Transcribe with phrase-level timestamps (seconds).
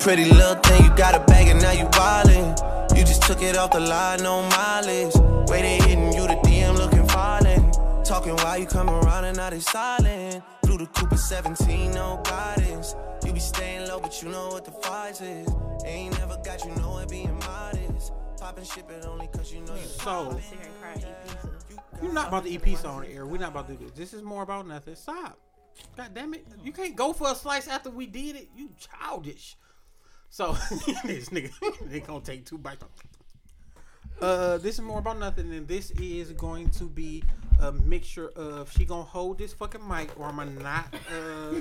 [0.00, 2.96] Pretty little thing, you got a bag and now you wildin'.
[2.96, 5.12] You just took it off the line, no mileage.
[5.48, 7.70] They hitting you, the DM looking falling.
[8.02, 10.42] Talking while you come around and now they silent.
[10.62, 12.94] Blue the Cooper 17, no guidance.
[13.26, 15.48] You be staying low, but you know what the price is.
[15.84, 18.12] Ain't never got you know it being modest.
[18.40, 21.76] Poppin' shit, but only cause you know you So, Sit here and cry EP too.
[22.02, 23.26] you're not about to EP song on the air.
[23.26, 23.92] We're not about to do this.
[23.92, 24.94] This is more about nothing.
[24.94, 25.38] Stop.
[25.96, 26.46] God damn it.
[26.64, 28.48] You can't go for a slice after we did it.
[28.56, 29.56] You childish.
[30.30, 30.52] So,
[31.04, 31.52] this nigga,
[31.90, 32.84] they gonna take two bites.
[34.20, 37.22] Uh, this is more about nothing, and this is going to be
[37.60, 40.94] a mixture of she gonna hold this fucking mic, or am I not?
[41.12, 41.60] Uh,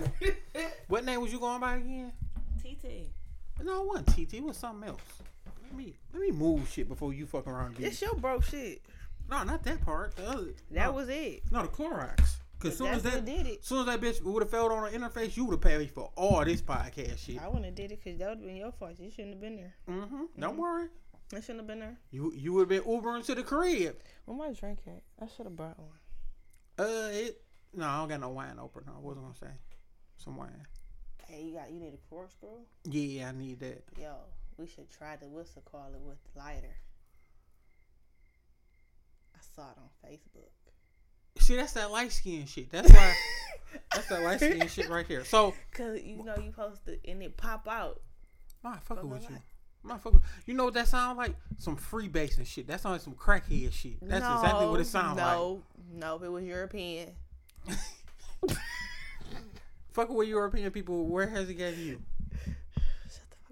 [0.88, 2.12] what name was you going by again?
[2.60, 3.10] TT.
[3.64, 4.34] No, it wasn't TT.
[4.36, 5.02] It was something else.
[5.64, 7.68] Let me let me move shit before you fuck around.
[7.68, 8.82] and be- It's your broke shit.
[9.30, 10.16] No, not that part.
[10.16, 10.48] The other.
[10.72, 10.92] That no.
[10.94, 11.44] was it.
[11.52, 12.38] No, the Clorox.
[12.60, 13.64] Cause soon as that did it.
[13.64, 16.12] soon as that bitch would have failed on the interface, you would have paid for
[16.16, 17.42] all this podcast shit.
[17.42, 19.00] I wouldn't have did it because that would have been your fault.
[19.00, 19.76] You shouldn't have been there.
[19.90, 20.24] Mm-hmm.
[20.38, 20.90] Don't worry.
[21.34, 21.98] I shouldn't have been there.
[22.12, 23.98] You you would have been Ubering to the crib.
[24.26, 25.04] Where my drink at?
[25.22, 25.90] I should have brought one.
[26.78, 27.42] Uh, it.
[27.74, 28.92] No, I don't got no wine opener.
[28.96, 29.58] I wasn't gonna say
[30.18, 30.66] some wine.
[31.28, 32.50] Hey, you got you need a corkscrew?
[32.84, 33.84] Yeah, I need that.
[33.98, 34.16] Yo,
[34.58, 36.76] we should try the whistle call it with the lighter.
[39.36, 40.50] I saw it on Facebook.
[41.38, 42.72] See, that's that light skin shit.
[42.72, 43.14] That's why.
[43.94, 45.24] that's that light skin shit right here.
[45.26, 48.02] So, Cause you know you supposed to and it pop out.
[48.64, 49.38] my fucking with you.
[49.84, 50.22] My fucking.
[50.46, 51.36] You know what that sound like?
[51.58, 52.68] Some freebase and shit.
[52.68, 53.98] That sounds like some crackhead shit.
[54.02, 55.38] That's exactly what it sounds like.
[55.38, 55.64] No,
[55.94, 57.10] no, if it was European.
[59.92, 61.06] Fuck with European people.
[61.08, 62.02] Where has it got you?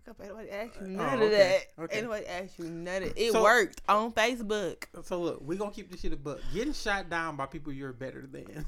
[0.08, 0.39] Shut the fuck up.
[0.39, 1.36] Anybody asked you none of Oh, okay,
[1.77, 1.83] that.
[1.83, 1.97] okay.
[1.97, 3.31] Anybody asked you none of it.
[3.33, 4.83] So- worked on Facebook.
[5.03, 6.39] So look, we gonna keep this shit a buck.
[6.53, 8.66] Getting shot down by people you're better than.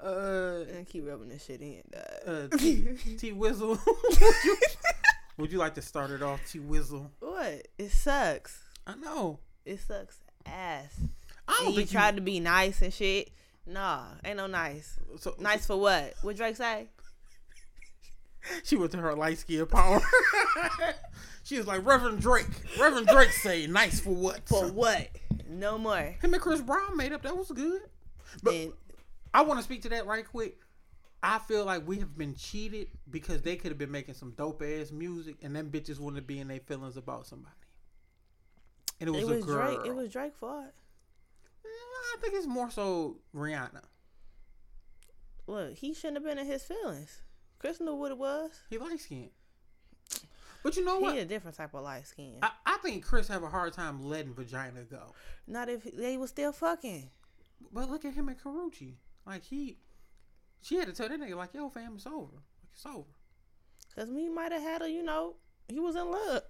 [0.00, 1.82] uh, And keep rubbing this shit in.
[1.90, 2.52] dog.
[2.52, 3.78] uh, T, T Wizzle.
[3.86, 4.56] would, you,
[5.38, 7.08] would you like to start it off, T Wizzle?
[7.20, 7.66] what?
[7.78, 8.60] It sucks.
[8.86, 9.38] I know.
[9.64, 10.94] It sucks ass.
[11.48, 13.30] I don't And you think tried to be nice and shit.
[13.66, 14.98] Nah, ain't no nice.
[15.20, 16.14] So, Nice for what?
[16.22, 16.88] What Drake say?
[18.64, 20.00] She went to her light skin power.
[21.44, 22.46] she was like Reverend Drake.
[22.78, 24.48] Reverend Drake say nice for what?
[24.48, 25.08] For what?
[25.48, 26.16] No more.
[26.20, 27.22] Him and Chris Brown made up.
[27.22, 27.82] That was good.
[28.42, 28.72] But And
[29.34, 30.58] I want to speak to that right quick.
[31.22, 34.62] I feel like we have been cheated because they could have been making some dope
[34.62, 37.54] ass music, and them bitches wouldn't be in their feelings about somebody.
[38.98, 39.74] And it was, it a girl.
[39.74, 39.86] Drake.
[39.86, 40.64] It was Drake fault.
[41.64, 43.82] Mm, I think it's more so Rihanna.
[45.46, 47.22] Look, he shouldn't have been in his feelings.
[47.62, 48.50] Chris knew what it was.
[48.68, 49.30] He light skinned.
[50.64, 51.14] But you know what?
[51.14, 52.38] He a different type of light skin.
[52.42, 55.14] I, I think Chris have a hard time letting vagina go.
[55.46, 57.08] Not if they was still fucking.
[57.72, 58.94] But look at him and Karrueche.
[59.24, 59.78] Like he,
[60.60, 62.32] she had to tell that nigga like, "Yo, fam, it's over.
[62.32, 63.06] Like it's over."
[63.94, 65.34] Cause me might have had a, you know,
[65.68, 66.42] he was in love.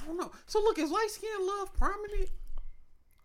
[0.00, 0.30] I don't know.
[0.46, 2.30] So look, is light skin love prominent?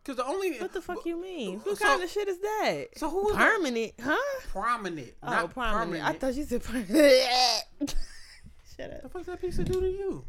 [0.08, 1.60] Because the only What the fuck you mean?
[1.60, 2.86] What So- kind of shit is that?
[2.96, 3.92] So who is permanent?
[4.02, 4.40] Huh?
[4.48, 5.14] prominent?
[5.22, 6.02] Oh, not prominent.
[6.06, 6.96] I thought you said permanent.
[8.78, 9.02] Shut up.
[9.04, 10.24] the fuck that piece of do to you?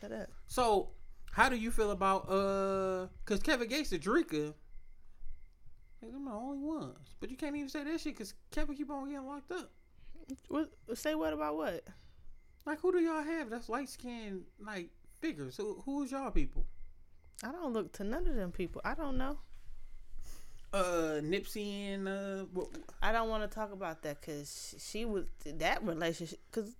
[0.00, 0.28] Shut up.
[0.46, 0.92] So
[1.32, 3.08] how do you feel about uh?
[3.22, 4.54] Because Kevin Gates and Dreka,
[6.00, 7.14] they're the only ones.
[7.20, 9.70] But you can't even say that shit because Kevin keep on getting locked up.
[10.48, 10.70] What?
[10.94, 11.84] Say what about what?
[12.64, 14.88] Like who do y'all have that's light skinned like
[15.20, 15.58] figures?
[15.58, 16.64] Who who is y'all people?
[17.42, 18.80] I don't look to none of them people.
[18.84, 19.38] I don't know.
[20.72, 22.68] Uh, Nipsey and uh, what,
[23.02, 26.76] I don't want to talk about that because she was that relationship because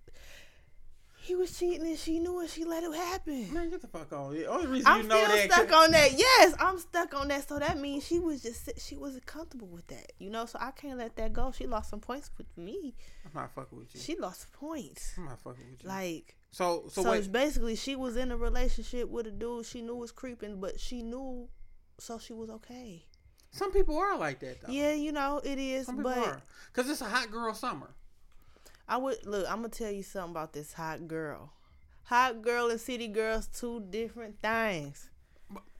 [1.21, 2.49] he was cheating and she knew it.
[2.49, 3.53] She let it happen.
[3.53, 4.33] man, get the fuck on.
[4.33, 6.11] The only reason I'm you know still that stuck on that.
[6.17, 7.47] Yes, I'm stuck on that.
[7.47, 10.45] So that means she was just she wasn't comfortable with that, you know.
[10.47, 11.51] So I can't let that go.
[11.51, 12.95] She lost some points with me.
[13.25, 14.01] I'm not fucking with you.
[14.01, 15.13] She lost points.
[15.17, 15.89] I'm not fucking with you.
[15.89, 19.81] Like so so, so, it's basically she was in a relationship with a dude she
[19.81, 21.47] knew was creeping, but she knew,
[21.99, 23.05] so she was okay.
[23.51, 24.71] Some people are like that though.
[24.71, 26.41] Yeah, you know it is, Some people but are
[26.73, 27.89] because it's a hot girl summer.
[28.91, 29.49] I would look.
[29.49, 31.53] I'm gonna tell you something about this hot girl.
[32.03, 35.09] Hot girl and city girls, two different things.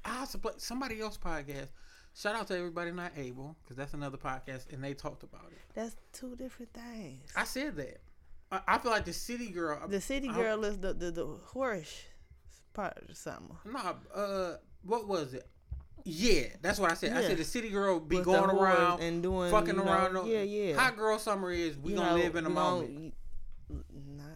[0.06, 1.68] I play somebody else podcast.
[2.16, 5.58] Shout out to everybody not able because that's another podcast and they talked about it.
[5.74, 7.34] That's two different things.
[7.36, 8.00] I said that.
[8.50, 9.86] I, I feel like the city girl.
[9.90, 12.04] The city I- girl is the the, the horse
[12.74, 13.58] part of the summer.
[13.66, 15.46] Nah, uh, what was it?
[16.06, 17.14] Yeah, that's what I said.
[17.14, 20.14] I said the city girl be With going around and doing fucking you know, around.
[20.14, 20.76] no- Yeah, yeah.
[20.76, 23.14] Hot girl summer is we You gonna know, live in a moment.
[23.70, 24.28] Not,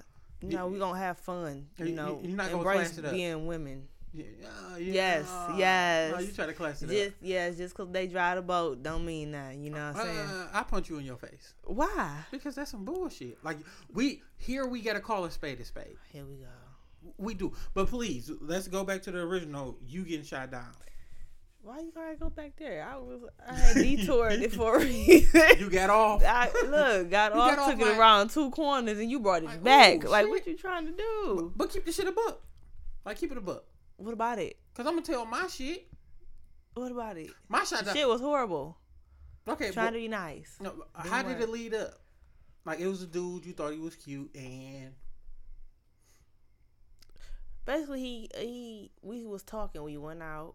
[0.42, 1.68] know, we gonna have fun.
[1.78, 3.12] You- know, you're not gonna embrace class it up.
[3.12, 3.88] being women.
[4.14, 6.14] Yeah, uh, yeah, Yes, uh, yes.
[6.14, 9.06] No, you try to class it Just yes, just cause they drive the boat don't
[9.06, 9.56] mean that.
[9.56, 10.30] You know what I'm saying?
[10.30, 12.24] Uh, I punch you in your face Why?
[12.32, 13.44] because that's some bullshit.
[13.44, 13.58] Like
[13.94, 15.98] we here, we gotta call a spade a spade.
[16.14, 16.48] Here we go.
[17.18, 19.78] We do, but please let's go back to the original.
[19.86, 20.72] You getting shot down.
[21.66, 22.88] Why you gotta go back there?
[22.88, 25.42] I was I had detoured it for a reason.
[25.58, 26.24] You got off.
[26.24, 29.20] I look, got You off, got off took like- it around two corners, and you
[29.20, 30.04] brought it Like, back.
[30.04, 30.30] like, shit.
[30.30, 31.52] what you trying to do?
[31.56, 32.44] But keep the shit a book.
[33.04, 33.66] Like keep it a book.
[33.98, 34.58] What about it?
[34.76, 35.88] Cause I'm gonna tell my shit.
[36.76, 37.32] What about it?
[37.50, 37.88] My shot.
[37.94, 38.78] Shit was horrible.
[39.48, 40.58] Okay, Trying but- to be nice.
[40.62, 40.70] No,
[41.02, 41.96] Didn't how did it lead up?
[42.64, 44.94] Like it was a dude you thought he was cute, and
[47.66, 49.82] Basically, he he we was talking.
[49.82, 50.54] We went out.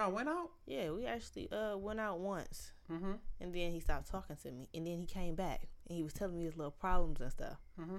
[0.00, 0.50] I went out.
[0.66, 3.12] Yeah, we actually uh went out once, Mm-hmm.
[3.40, 6.12] and then he stopped talking to me, and then he came back, and he was
[6.14, 7.58] telling me his little problems and stuff.
[7.80, 7.98] Mm-hmm.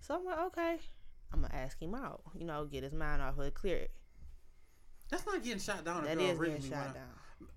[0.00, 0.78] So I'm like, okay,
[1.32, 2.22] I'm gonna ask him out.
[2.34, 3.90] You know, get his mind off of it, clear it.
[5.10, 6.04] That's not getting shot down.
[6.04, 7.48] That is getting shot down.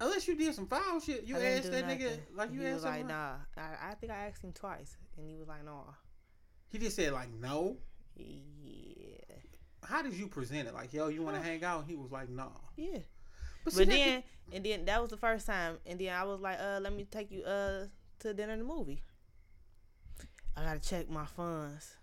[0.00, 2.84] Unless you did some foul shit, you asked that nigga like you he asked was
[2.84, 3.32] like, nah.
[3.56, 5.82] I, I think I asked him twice, and he was like, nah.
[6.68, 7.78] He just said like no.
[8.16, 9.34] Yeah,
[9.84, 10.74] How did you present it?
[10.74, 11.84] Like yo, you want to hang out?
[11.86, 12.50] He was like no.
[12.76, 12.98] yeah.
[13.64, 14.22] But, But that- then,
[14.52, 17.04] and then that was the first time, and then I was like, uh, let me
[17.10, 17.86] take you uh
[18.20, 19.02] to dinner and the movie.
[20.56, 21.96] I gotta check my funds.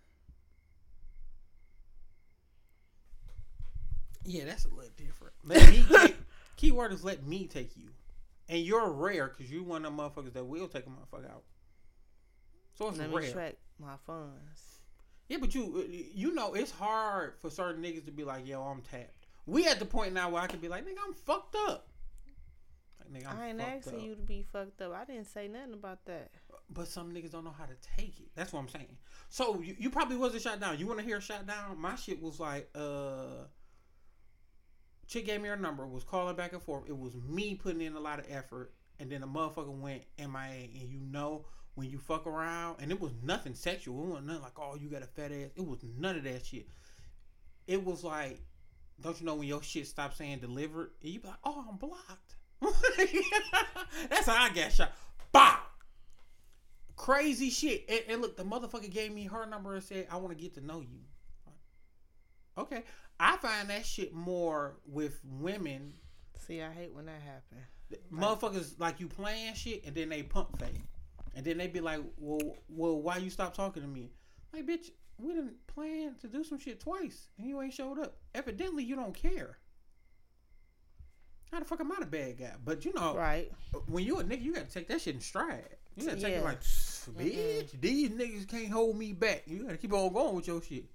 [4.24, 5.34] yeah, that's a little different.
[5.44, 6.16] Let me take,
[6.56, 7.90] keyword is let me take you,
[8.50, 11.44] and you're rare because you one of them motherfuckers that will take a motherfucker out.
[12.76, 13.32] So it's Let me rare.
[13.34, 14.75] check my funds.
[15.28, 18.82] Yeah, but you you know it's hard for certain niggas to be like, yo, I'm
[18.82, 19.26] tapped.
[19.46, 21.88] We at the point now where I can be like, nigga, I'm fucked up.
[23.00, 24.06] Like, nigga, I'm I ain't asking up.
[24.06, 24.94] you to be fucked up.
[24.94, 26.32] I didn't say nothing about that.
[26.70, 28.30] But some niggas don't know how to take it.
[28.36, 28.98] That's what I'm saying.
[29.30, 30.80] So you, you probably wasn't shot down.
[30.80, 31.80] You want to hear shot down?
[31.80, 33.46] My shit was like, uh,
[35.08, 36.86] chick gave me her number, was calling back and forth.
[36.88, 40.70] It was me putting in a lot of effort, and then the motherfucker went MIA.
[40.80, 41.46] And you know
[41.76, 44.04] when you fuck around, and it was nothing sexual.
[44.04, 45.50] It wasn't nothing like, oh, you got a fat ass.
[45.56, 46.68] It was none of that shit.
[47.68, 48.40] It was like,
[49.02, 51.78] don't you know when your shit stops saying delivered, and you be like, oh, I'm
[51.78, 52.36] blocked.
[54.10, 54.94] That's how I got shot.
[55.32, 55.60] Bow
[56.96, 57.86] crazy shit.
[57.90, 60.56] And, and look, the motherfucker gave me her number and said, I want to get
[60.56, 61.00] to know you.
[62.58, 62.84] Okay.
[63.20, 65.94] I find that shit more with women.
[66.38, 67.62] See, I hate when that happens.
[68.12, 70.82] Motherfuckers like you playing shit and then they pump fake.
[71.36, 74.12] And then they be like, well, well, why you stop talking to me?
[74.54, 78.18] Like, bitch, we didn't plan to do some shit twice and you ain't showed up.
[78.34, 79.58] Evidently, you don't care.
[81.52, 82.54] How the fuck am I the bad guy?
[82.64, 83.52] But you know, Right.
[83.88, 85.78] when you a nigga, you gotta take that shit in stride.
[85.96, 86.40] You gotta take Yeah.
[86.40, 87.20] it like, mm-hmm.
[87.20, 89.44] bitch, these niggas can't hold me back.
[89.46, 90.86] You gotta keep on going with your shit.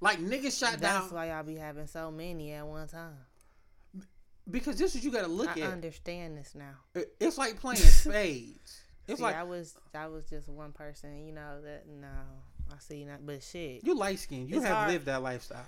[0.00, 3.16] Like niggas shot That's down That's why y'all be having so many at one time.
[4.50, 5.58] Because this is you gotta look at.
[5.58, 5.72] I at.
[5.72, 6.74] understand this now.
[6.94, 8.80] It- It's like playing spades.
[9.08, 12.08] It's see, like I was I was just one person, you know that no,
[12.72, 14.46] I see not, but shit, you light skin.
[14.48, 14.90] You have hard.
[14.92, 15.66] lived that lifestyle.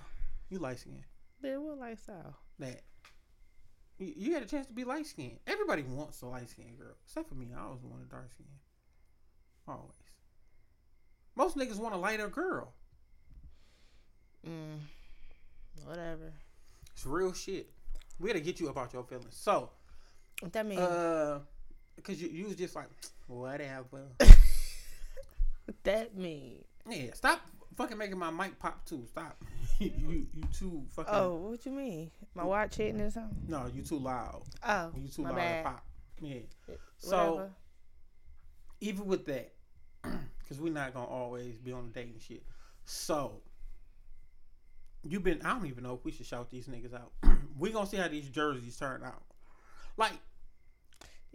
[0.49, 1.03] You light skin.
[1.41, 2.35] But what lifestyle?
[2.59, 2.81] That
[3.97, 5.39] you, you had a chance to be light skinned.
[5.47, 7.49] Everybody wants a light skinned girl, except for me.
[7.55, 8.45] I always wanted dark skin.
[9.67, 9.91] Always.
[11.35, 12.73] Most niggas want a lighter girl.
[14.47, 14.77] Mm,
[15.83, 16.31] whatever.
[16.93, 17.69] It's real shit.
[18.19, 19.35] We gotta get you about your feelings.
[19.35, 19.69] So,
[20.39, 20.79] What that mean?
[20.79, 21.39] uh,
[22.03, 22.87] cause you, you was just like,
[23.27, 24.03] whatever.
[24.17, 24.37] what
[25.83, 26.63] that mean?
[26.89, 27.41] yeah, stop
[27.75, 29.03] fucking making my mic pop too.
[29.09, 29.35] Stop.
[29.79, 31.13] you, you too fucking.
[31.13, 32.09] Oh, what you mean?
[32.35, 33.37] My watch hitting or something?
[33.47, 34.43] No, you too loud.
[34.65, 35.63] Oh, You too loud bad.
[35.63, 35.85] to pop.
[36.21, 36.39] Yeah.
[36.97, 37.49] So Whatever.
[38.79, 39.53] even with that,
[40.39, 42.43] because we're not gonna always be on the dating shit.
[42.85, 43.41] So
[45.03, 45.41] you've been.
[45.43, 47.11] I don't even know if we should shout these niggas out.
[47.57, 49.23] We gonna see how these jerseys turn out.
[49.97, 50.13] Like,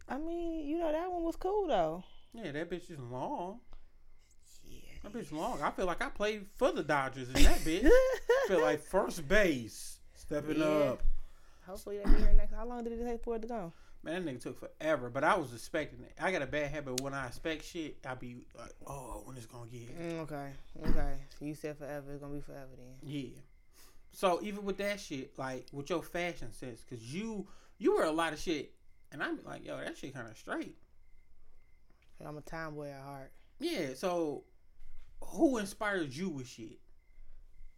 [0.08, 2.04] I mean, you know that one was cool though.
[2.32, 3.60] yeah, that bitch is long.
[4.64, 4.80] Yeah.
[5.02, 5.62] That bitch long.
[5.62, 7.86] I feel like I played for the Dodgers in that bitch.
[7.86, 10.66] I feel like first base, stepping Yeah.
[10.66, 11.02] up.
[11.66, 12.52] Hopefully they be here next.
[12.54, 13.72] How long did it take for it to go?
[14.02, 16.12] Man, that nigga took forever, but I was expecting it.
[16.20, 17.98] I got a bad habit when I expect shit.
[18.08, 19.90] I be like, oh, when it's gonna get here.
[20.00, 20.50] Mm, okay.
[20.88, 21.12] Okay.
[21.40, 22.10] You said forever.
[22.12, 22.94] It's gonna be forever then.
[23.10, 23.28] Yeah.
[24.12, 27.46] So even with that shit, like with your fashion sense, cause you
[27.78, 28.72] you wear a lot of shit,
[29.12, 30.76] and I'm like, yo, that shit kind of straight.
[32.24, 33.32] I'm a tomboy at heart.
[33.60, 33.94] Yeah.
[33.94, 34.44] So
[35.22, 36.78] who inspired you with shit?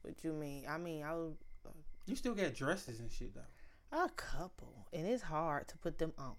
[0.02, 0.64] What you mean?
[0.68, 1.34] I mean, I was
[1.64, 1.70] uh,
[2.06, 4.04] You still got dresses and shit though.
[4.04, 6.34] a couple, and it's hard to put them on.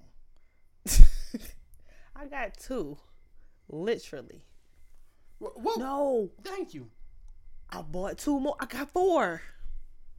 [2.15, 2.97] I got two,
[3.69, 4.43] literally.
[5.39, 5.73] Wh- Whoa.
[5.77, 6.89] No, Thank you.
[7.69, 8.55] I bought two more.
[8.59, 9.41] I got four.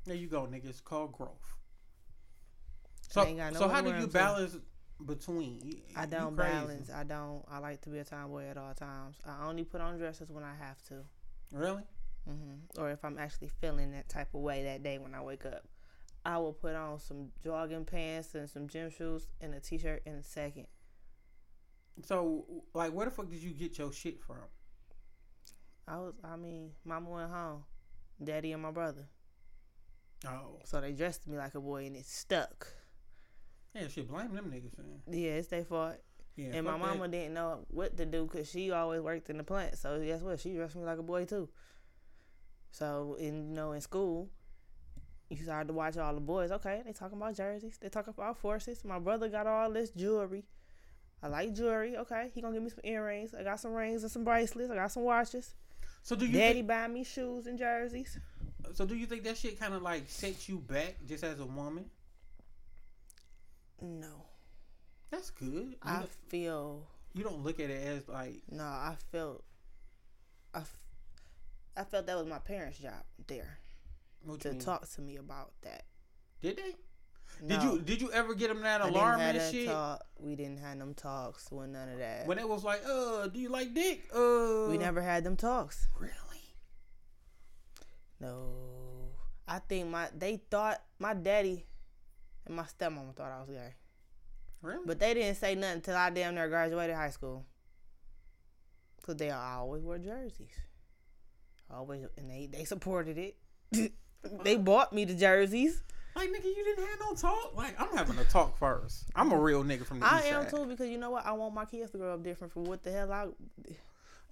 [0.04, 0.68] There you go, nigga.
[0.68, 1.54] It's called growth.
[3.10, 4.56] So, no so how do you balance
[5.04, 5.60] between?
[5.62, 6.90] You- I don't balance.
[6.90, 7.44] I don't.
[7.48, 9.16] I like to be a tomboy at all times.
[9.24, 11.04] I only put on dresses when I have to.
[11.52, 11.82] Really?
[12.26, 15.44] hmm or if I'm actually feeling that type of way that day when I wake
[15.44, 15.64] up,
[16.24, 20.14] I will put on some jogging pants and some gym shoes and a t-shirt in
[20.14, 20.66] a second.
[22.02, 24.38] So, like, where the fuck did you get your shit from?
[25.86, 27.64] I was, I mean, mama went home,
[28.22, 29.06] daddy and my brother,
[30.26, 32.68] Oh, so they dressed me like a boy and it stuck.
[33.74, 35.00] yeah, she Blame them niggas, man.
[35.10, 35.96] Yeah, it's their fault.
[36.36, 36.86] Yeah, and my fuck that.
[36.88, 39.78] mama didn't know what to do because she always worked in the plant.
[39.78, 40.40] So guess what?
[40.40, 41.48] She dressed me like a boy too.
[42.70, 44.30] So in you know in school,
[45.28, 46.50] you started to watch all the boys.
[46.50, 47.78] Okay, they talking about jerseys.
[47.80, 48.84] They talking about forces.
[48.84, 50.44] My brother got all this jewelry.
[51.22, 51.96] I like jewelry.
[51.96, 53.32] Okay, he gonna give me some earrings.
[53.34, 54.70] I got some rings and some bracelets.
[54.70, 55.54] I got some watches.
[56.02, 58.18] So do you Daddy think, buy me shoes and jerseys.
[58.72, 61.46] So do you think that shit kind of like sets you back just as a
[61.46, 61.86] woman?
[63.80, 64.24] No,
[65.10, 65.52] That's good.
[65.52, 68.64] You, I don't, feel you don't look at it as like no.
[68.64, 69.44] I felt.
[70.54, 70.76] I, f-
[71.76, 73.58] I felt that was my parents' job there
[74.40, 74.60] to mean?
[74.60, 75.84] talk to me about that.
[76.40, 76.74] Did they?
[77.42, 77.48] No.
[77.48, 79.66] Did you did you ever get them that alarm and shit?
[79.66, 80.02] talk.
[80.18, 82.26] We didn't have them talks with none of that.
[82.26, 84.04] When it was like, uh, do you like dick?
[84.14, 85.88] Uh, we never had them talks.
[85.98, 86.12] really.
[88.20, 89.10] No,
[89.46, 91.66] I think my they thought my daddy
[92.46, 93.74] and my stepmom thought I was gay,
[94.62, 94.82] Really?
[94.86, 97.44] but they didn't say nothing until I damn near graduated high school.
[99.04, 100.48] Cause they always wore jerseys,
[101.70, 103.36] always, and they they supported it.
[104.42, 105.82] they bought me the jerseys.
[106.16, 107.54] like nigga, you didn't have no talk.
[107.54, 109.04] Like I'm having a talk first.
[109.14, 111.26] I'm a real nigga from the I am too because you know what?
[111.26, 113.26] I want my kids to grow up different from what the hell I.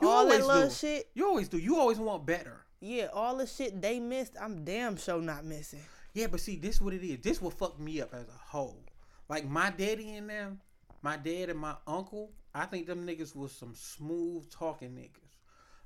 [0.00, 0.74] You all that little do.
[0.74, 1.10] shit.
[1.14, 1.58] You always do.
[1.58, 2.64] You always want better.
[2.82, 5.78] Yeah, all the shit they missed, I'm damn sure not missing.
[6.14, 7.20] Yeah, but see, this what it is.
[7.20, 8.82] This what fucked me up as a whole.
[9.28, 10.60] Like my daddy and them,
[11.00, 12.32] my dad and my uncle.
[12.52, 15.38] I think them niggas was some smooth talking niggas.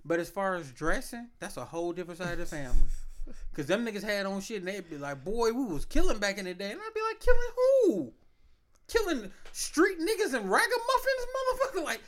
[0.06, 2.80] But as far as dressing, that's a whole different side of the family.
[3.54, 6.38] Cause them niggas had on shit and they'd be like, boy, we was killing back
[6.38, 6.70] in the day.
[6.70, 8.12] And I'd be like, killing who?
[8.88, 11.84] Killing street niggas and ragamuffins, motherfucker.
[11.84, 12.00] Like,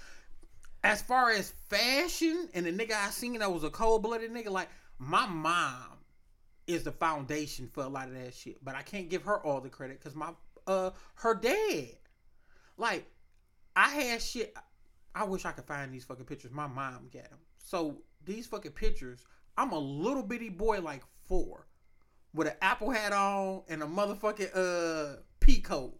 [0.85, 4.50] as far as fashion and the nigga I seen that was a cold blooded nigga,
[4.50, 4.68] like
[4.99, 5.99] my mom
[6.67, 8.62] is the foundation for a lot of that shit.
[8.64, 10.31] But I can't give her all the credit because my
[10.67, 11.97] uh her dad.
[12.76, 13.11] Like,
[13.75, 14.55] I had shit.
[15.14, 16.52] I wish I could find these fucking pictures.
[16.52, 17.38] My mom got them.
[17.59, 19.25] So these fucking pictures,
[19.57, 21.67] I'm a little bitty boy like four,
[22.35, 25.99] with an apple hat on and a motherfucking uh pea coat,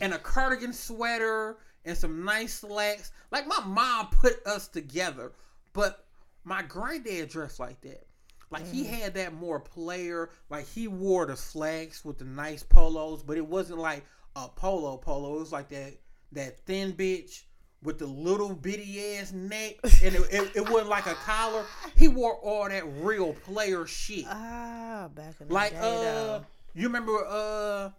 [0.00, 3.10] and a cardigan sweater and some nice slacks.
[3.30, 5.32] Like my mom put us together,
[5.72, 6.06] but
[6.44, 8.06] my granddad dressed like that.
[8.50, 10.30] Like he had that more player.
[10.50, 14.04] Like he wore the slacks with the nice polos, but it wasn't like
[14.36, 15.36] a polo polo.
[15.36, 15.94] It was like that
[16.32, 17.42] that thin bitch
[17.82, 21.64] with the little bitty ass neck, and it, it, it wasn't like a collar.
[21.96, 24.24] He wore all that real player shit.
[24.28, 26.44] Ah, back in the Like day, uh, though.
[26.74, 27.90] you remember uh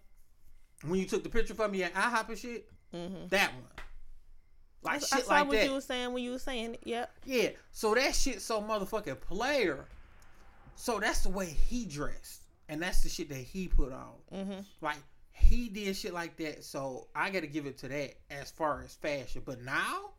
[0.86, 2.70] when you took the picture for me at IHOP and shit?
[2.94, 3.30] Mhm.
[3.30, 3.64] That one.
[4.84, 5.66] Like I shit saw like what that.
[5.66, 6.82] you were saying when you were saying it.
[6.84, 7.12] Yep.
[7.26, 9.86] Yeah, so that shit so motherfucking player.
[10.76, 14.14] So that's the way he dressed, and that's the shit that he put on.
[14.34, 14.60] Mm-hmm.
[14.82, 14.98] Like
[15.32, 16.64] he did shit like that.
[16.64, 19.42] So I got to give it to that as far as fashion.
[19.46, 20.12] But now,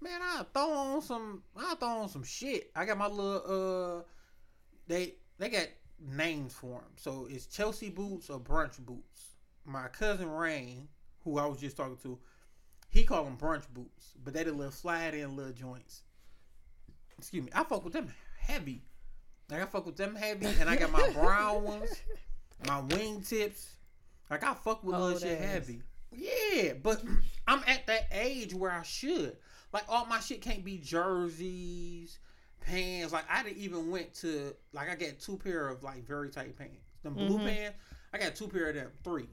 [0.00, 1.42] man, I throw on some.
[1.56, 2.70] I throw on some shit.
[2.74, 3.98] I got my little.
[3.98, 4.02] uh
[4.86, 5.66] They they got
[6.00, 6.90] names for them.
[6.96, 9.36] So it's Chelsea boots or brunch boots.
[9.64, 10.88] My cousin Rain,
[11.24, 12.18] who I was just talking to,
[12.88, 16.02] he called them brunch boots, but they the little slide in little joints.
[17.18, 17.50] Excuse me.
[17.54, 18.82] I fuck with them heavy.
[19.50, 21.90] Like I fuck with them heavy, and I got my brown ones,
[22.66, 23.74] my wing tips.
[24.30, 25.46] Like I fuck with little Old shit ass.
[25.46, 25.82] heavy.
[26.12, 27.02] Yeah, but
[27.46, 29.36] I'm at that age where I should.
[29.72, 32.18] Like all my shit can't be jerseys,
[32.60, 33.12] pants.
[33.12, 36.56] Like I didn't even went to like I got two pair of like very tight
[36.56, 36.74] pants.
[37.02, 37.46] Them blue Mhm.
[37.46, 37.78] pants.
[38.12, 38.90] I got two pair of them.
[39.04, 39.28] Three.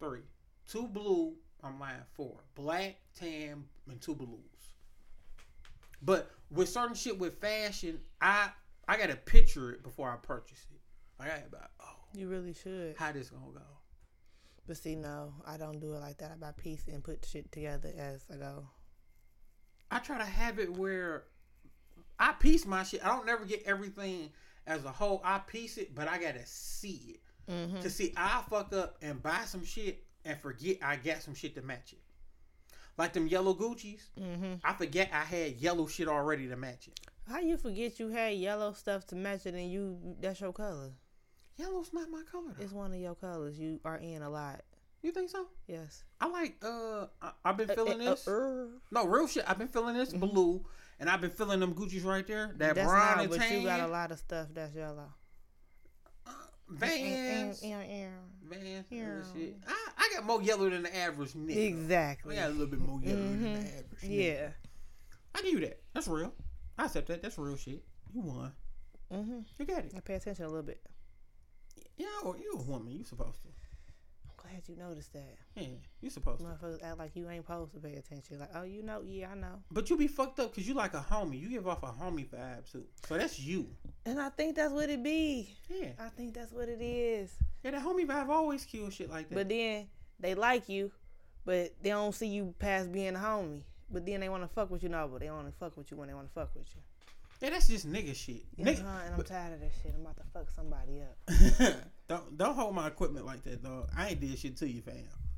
[0.00, 0.22] Three.
[0.68, 1.34] Two blue.
[1.64, 1.96] I'm lying.
[2.12, 2.36] Four.
[2.54, 4.38] Black, tan, and two blues.
[6.02, 8.50] But with certain shit with fashion, I
[8.86, 10.80] I gotta picture it before I purchase it.
[11.18, 12.96] I got about oh, You really should.
[12.98, 13.60] how this gonna go?
[14.66, 16.32] But see, no, I don't do it like that.
[16.32, 18.66] I buy piece and put shit together as I go.
[19.90, 21.24] I try to have it where
[22.18, 23.04] I piece my shit.
[23.04, 24.30] I don't never get everything
[24.66, 25.20] as a whole.
[25.24, 27.20] I piece it, but I gotta see it.
[27.50, 27.80] Mm-hmm.
[27.80, 31.54] To see, I fuck up and buy some shit and forget I got some shit
[31.56, 31.98] to match it.
[32.96, 34.08] Like them yellow Gucci's.
[34.20, 34.54] Mm-hmm.
[34.64, 37.00] I forget I had yellow shit already to match it.
[37.28, 40.92] How you forget you had yellow stuff to match it and you that's your color?
[41.56, 42.52] Yellow's not my color.
[42.56, 42.64] Though.
[42.64, 43.58] It's one of your colors.
[43.58, 44.62] You are in a lot.
[45.02, 45.46] You think so?
[45.66, 46.02] Yes.
[46.20, 46.56] I like.
[46.64, 48.26] Uh, I, I've been Uh, feeling uh, this.
[48.26, 49.44] uh, No, real shit.
[49.46, 50.64] I've been feeling this blue,
[50.98, 52.52] and I've been feeling them Gucci's right there.
[52.56, 53.60] That that's brown not, and but tan.
[53.60, 55.12] you got a lot of stuff that's yellow.
[56.68, 57.62] Vans.
[58.50, 59.22] Yeah.
[59.34, 59.56] shit.
[59.66, 61.56] I, I got more yellow than the average nigga.
[61.56, 62.36] Exactly.
[62.38, 63.58] I got a little bit more yellow than the Mhm.
[63.60, 64.00] average.
[64.02, 64.24] nigga.
[64.24, 64.48] Yeah.
[65.34, 65.80] I give you that.
[65.92, 66.32] That's real.
[66.78, 67.22] I accept that.
[67.22, 67.82] That's real shit.
[68.12, 68.52] You won.
[69.12, 69.40] Mm-hmm.
[69.58, 69.92] You got it.
[69.96, 70.80] I pay attention a little bit.
[71.96, 72.92] Yeah, or you a woman.
[72.92, 73.48] You supposed to.
[74.28, 75.36] I'm glad you noticed that.
[75.56, 75.68] Yeah,
[76.00, 76.46] you supposed to.
[76.46, 78.38] Motherfuckers act like you ain't supposed to pay attention.
[78.40, 79.60] Like, oh, you know, yeah, I know.
[79.70, 81.40] But you be fucked up because you like a homie.
[81.40, 82.84] You give off a homie vibe too.
[83.06, 83.68] So that's you.
[84.06, 85.54] And I think that's what it be.
[85.68, 85.90] Yeah.
[85.98, 87.32] I think that's what it is.
[87.64, 89.34] Yeah, that homie vibe always kills shit like that.
[89.34, 89.86] But then
[90.20, 90.92] they like you,
[91.46, 93.62] but they don't see you past being a homie.
[93.90, 95.96] But then they want to fuck with you now, but they only fuck with you
[95.96, 96.80] when they want to fuck with you.
[97.40, 98.44] yeah, that's just nigga shit.
[98.58, 99.00] Nigga, huh?
[99.06, 99.94] And I'm tired of this shit.
[99.94, 101.76] I'm about to fuck somebody up.
[102.08, 103.88] don't don't hold my equipment like that, dog.
[103.96, 104.96] I ain't did shit to you, fam.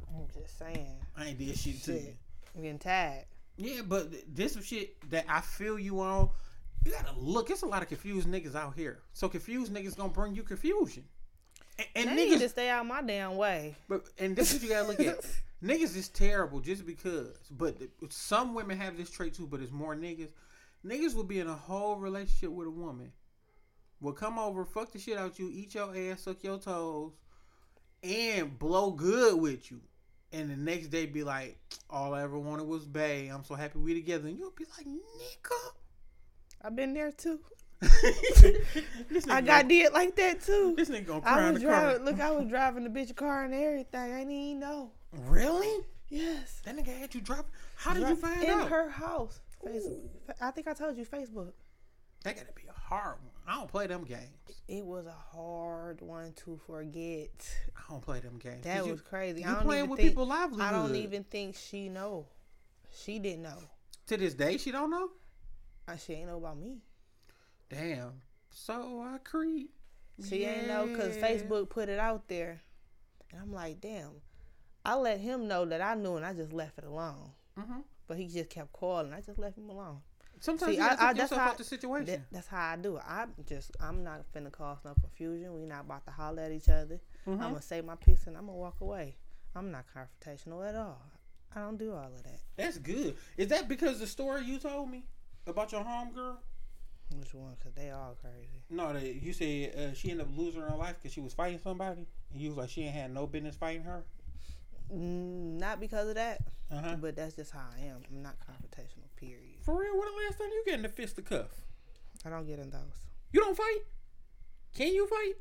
[0.08, 0.96] I'm just saying.
[1.16, 1.98] I ain't did shit to you.
[1.98, 2.16] Shit.
[2.56, 3.24] I'm getting tired.
[3.56, 6.30] Yeah, but this some shit that I feel you on.
[6.84, 7.50] You gotta look.
[7.50, 9.00] It's a lot of confused niggas out here.
[9.12, 11.04] So confused niggas gonna bring you confusion.
[11.78, 13.74] And, and they need to stay out my damn way.
[13.88, 15.24] but and this is what you gotta look at.
[15.62, 17.36] niggas is terrible just because.
[17.50, 17.76] But
[18.10, 19.46] some women have this trait too.
[19.46, 20.28] But it's more niggas.
[20.84, 23.12] Niggas will be in a whole relationship with a woman.
[24.00, 27.12] Will come over, fuck the shit out you, eat your ass, suck your toes,
[28.02, 29.80] and blow good with you.
[30.32, 33.28] And the next day be like, all I ever wanted was Bay.
[33.28, 34.28] I'm so happy we together.
[34.28, 35.72] And you'll be like, nigga.
[36.62, 37.40] I've been there too.
[39.28, 40.74] I got gonna- did like that too.
[40.76, 41.98] This nigga gonna cry I in was the car.
[41.98, 44.00] Look, I was driving the bitch car and everything.
[44.14, 44.90] I didn't even know.
[45.26, 45.84] Really?
[46.08, 46.60] Yes.
[46.64, 47.46] That nigga had you drop.
[47.76, 48.68] How did you find in out?
[48.68, 49.40] her house?
[49.64, 50.00] Facebook.
[50.40, 51.52] I think I told you Facebook.
[52.24, 53.32] That gotta be a hard one.
[53.48, 54.20] I don't play them games.
[54.68, 57.30] It was a hard one to forget.
[57.76, 58.64] I don't play them games.
[58.64, 59.40] That was crazy.
[59.42, 60.66] You, I you don't playing with think, people's livelihood.
[60.66, 62.26] I don't even think she know.
[63.04, 63.58] She didn't know.
[64.08, 65.10] To this day, she don't know.
[65.86, 66.78] Uh, She ain't know about me.
[67.68, 68.22] Damn.
[68.50, 69.70] So I creep.
[70.26, 72.60] She ain't know because Facebook put it out there,
[73.30, 74.12] and I'm like, damn.
[74.84, 77.32] I let him know that I knew, and I just left it alone.
[77.58, 77.82] Mhm.
[78.06, 79.12] But he just kept calling.
[79.12, 80.00] I just left him alone.
[80.40, 82.06] Sometimes See, you I- I- that's how- out the situation.
[82.06, 83.02] That, that's how I do it.
[83.06, 85.54] I'm just, I'm not finna cause no confusion.
[85.54, 87.00] We not about to holler at each other.
[87.26, 87.32] Mhm.
[87.32, 89.16] I'm gonna say my piece and I'm gonna walk away.
[89.54, 91.02] I'm not confrontational at all.
[91.54, 92.40] I don't do all of that.
[92.56, 93.16] That's good.
[93.36, 95.06] Is that because the story you told me
[95.46, 96.36] about your homegirl?
[97.14, 97.54] Which one?
[97.62, 98.62] Cause they all crazy.
[98.68, 101.60] No, that you said uh, she ended up losing her life because she was fighting
[101.62, 104.04] somebody, and you was like she ain't had no business fighting her.
[104.92, 106.40] Mm, not because of that,
[106.70, 106.96] Uh huh.
[107.00, 107.98] but that's just how I am.
[108.10, 109.04] I'm not confrontational.
[109.16, 109.56] Period.
[109.62, 111.48] For real, when the last time you get in the fist of cuff?
[112.24, 112.80] I don't get in those.
[113.32, 113.78] You don't fight?
[114.76, 115.34] Can you fight?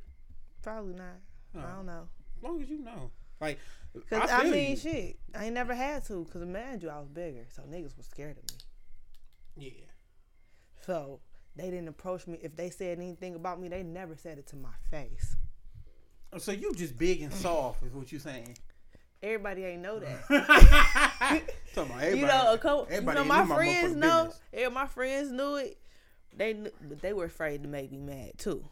[0.61, 1.17] Probably not.
[1.55, 1.75] I Oh.
[1.77, 2.07] don't know.
[2.37, 3.11] As long as you know.
[3.41, 3.59] Like,
[4.09, 4.77] Cause I, I, mean, you.
[4.77, 5.19] shit.
[5.35, 6.25] I ain't never had to.
[6.31, 8.57] Cause imagine you, I was bigger, so niggas was scared of me.
[9.67, 9.85] Yeah.
[10.85, 11.19] So
[11.55, 12.39] they didn't approach me.
[12.41, 15.35] If they said anything about me, they never said it to my face.
[16.37, 18.57] So you just big and soft is what you're saying.
[19.23, 20.23] Everybody ain't know that.
[21.73, 22.19] Talking about everybody.
[22.19, 22.87] you know, a couple.
[22.93, 24.31] You know, my friends know.
[24.53, 25.77] Yeah, my friends knew it.
[26.35, 28.65] They knew, but they were afraid to make me mad too.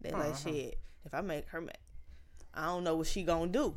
[0.00, 0.50] They like Uh-huh.
[0.50, 0.78] shit.
[1.06, 1.78] If I make her mad,
[2.52, 3.74] I don't know what she gonna do.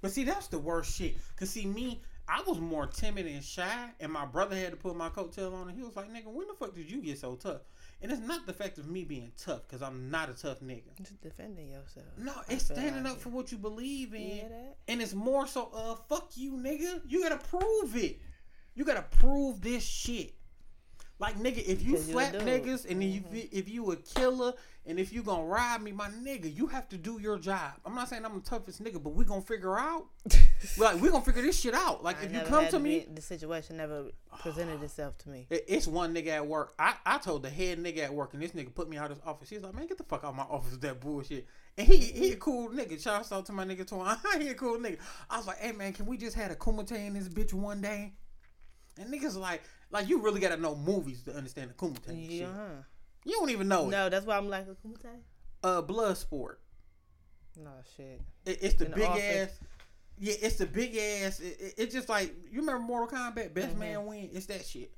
[0.00, 1.16] But see, that's the worst shit.
[1.38, 4.96] Cause see, me, I was more timid and shy, and my brother had to put
[4.96, 7.36] my coattail on, and he was like, "Nigga, when the fuck did you get so
[7.36, 7.62] tough?"
[8.02, 10.96] And it's not the fact of me being tough, cause I'm not a tough nigga.
[10.98, 12.06] Just defending yourself.
[12.18, 13.22] No, it's standing like up it.
[13.22, 14.20] for what you believe in.
[14.20, 14.44] You?
[14.88, 17.00] And it's more so, uh, fuck you, nigga.
[17.06, 18.20] You gotta prove it.
[18.74, 20.34] You gotta prove this shit.
[21.18, 24.52] Like nigga, if you slap niggas and then you if you a killer
[24.86, 27.72] and if you gonna ride me, my nigga, you have to do your job.
[27.84, 30.06] I'm not saying I'm the toughest nigga, but we gonna figure out.
[30.78, 32.02] like we gonna figure this shit out.
[32.04, 34.06] Like I if you come to me, the situation never
[34.40, 35.46] presented itself to me.
[35.50, 36.74] it- it's one nigga at work.
[36.78, 39.18] I, I told the head nigga at work, and this nigga put me out of
[39.18, 39.48] his office.
[39.50, 41.46] He's like, man, get the fuck out of my office with that bullshit.
[41.78, 43.00] And he he a cool nigga.
[43.02, 44.18] Shout out to my nigga Twan.
[44.40, 44.98] he a cool nigga.
[45.28, 47.80] I was like, hey man, can we just have a kumite in this bitch one
[47.80, 48.12] day?
[48.98, 52.46] And niggas like, like you really gotta know movies to understand the kumite Yeah.
[52.46, 52.48] shit.
[53.26, 53.90] You don't even know it.
[53.90, 55.18] No, that's why I'm like a kumite.
[55.62, 56.60] Uh, blood sport.
[57.62, 58.20] No shit.
[58.44, 59.22] It, it's the In big office.
[59.50, 59.60] ass.
[60.18, 61.40] Yeah, it's the big ass.
[61.40, 63.78] It, it- it's just like you remember Mortal Kombat, best Mhm.
[63.78, 64.30] man win.
[64.32, 64.92] It's that shit.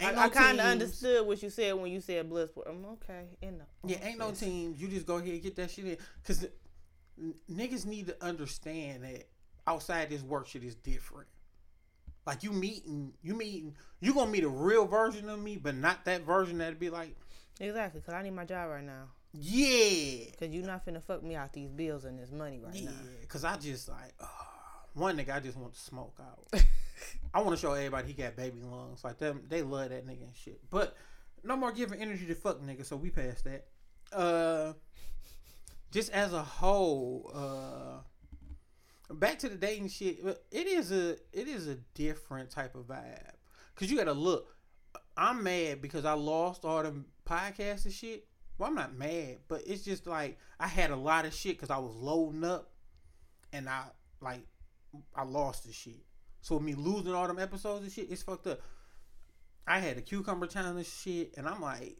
[0.00, 2.66] I, no I kind of understood what you said when you said blood sport.
[2.68, 3.36] I'm okay.
[3.42, 4.80] In the Yeah, ain't no teams.
[4.80, 5.96] You just go ahead and get that shit in.
[6.24, 6.46] Cause
[7.20, 9.28] n- niggas need to understand that
[9.66, 11.28] outside this work shit is different.
[12.26, 16.04] Like you meeting, you meeting, you gonna meet a real version of me, but not
[16.04, 17.16] that version that'd be like,
[17.60, 19.08] Exactly, cause I need my job right now.
[19.32, 22.86] yeah, Cause you're not finna fuck me out these bills and this money right yeah.
[22.90, 22.96] now.
[23.04, 24.28] Yeah, Cause I just like, oh
[24.94, 26.62] one nigga I just want to smoke out.
[27.34, 29.04] I want to show everybody he got baby lungs.
[29.04, 30.60] Like them, they love that nigga and shit.
[30.70, 30.96] But
[31.44, 32.84] no more giving energy to fuck nigga.
[32.84, 33.66] So we passed that.
[34.12, 34.72] Uh,
[35.92, 40.18] just as a whole, uh, back to the dating shit.
[40.26, 43.30] uh, It is a it is a different type of vibe.
[43.76, 44.54] Cause you gotta look.
[45.18, 46.94] I'm mad because I lost all the
[47.28, 48.24] podcasts and shit.
[48.56, 51.70] Well, I'm not mad, but it's just like I had a lot of shit because
[51.70, 52.70] I was loading up,
[53.52, 53.82] and I
[54.20, 54.46] like
[55.14, 56.04] I lost the shit.
[56.40, 58.60] So me losing all them episodes and shit, it's fucked up.
[59.66, 61.96] I had a cucumber challenge shit, and I'm like,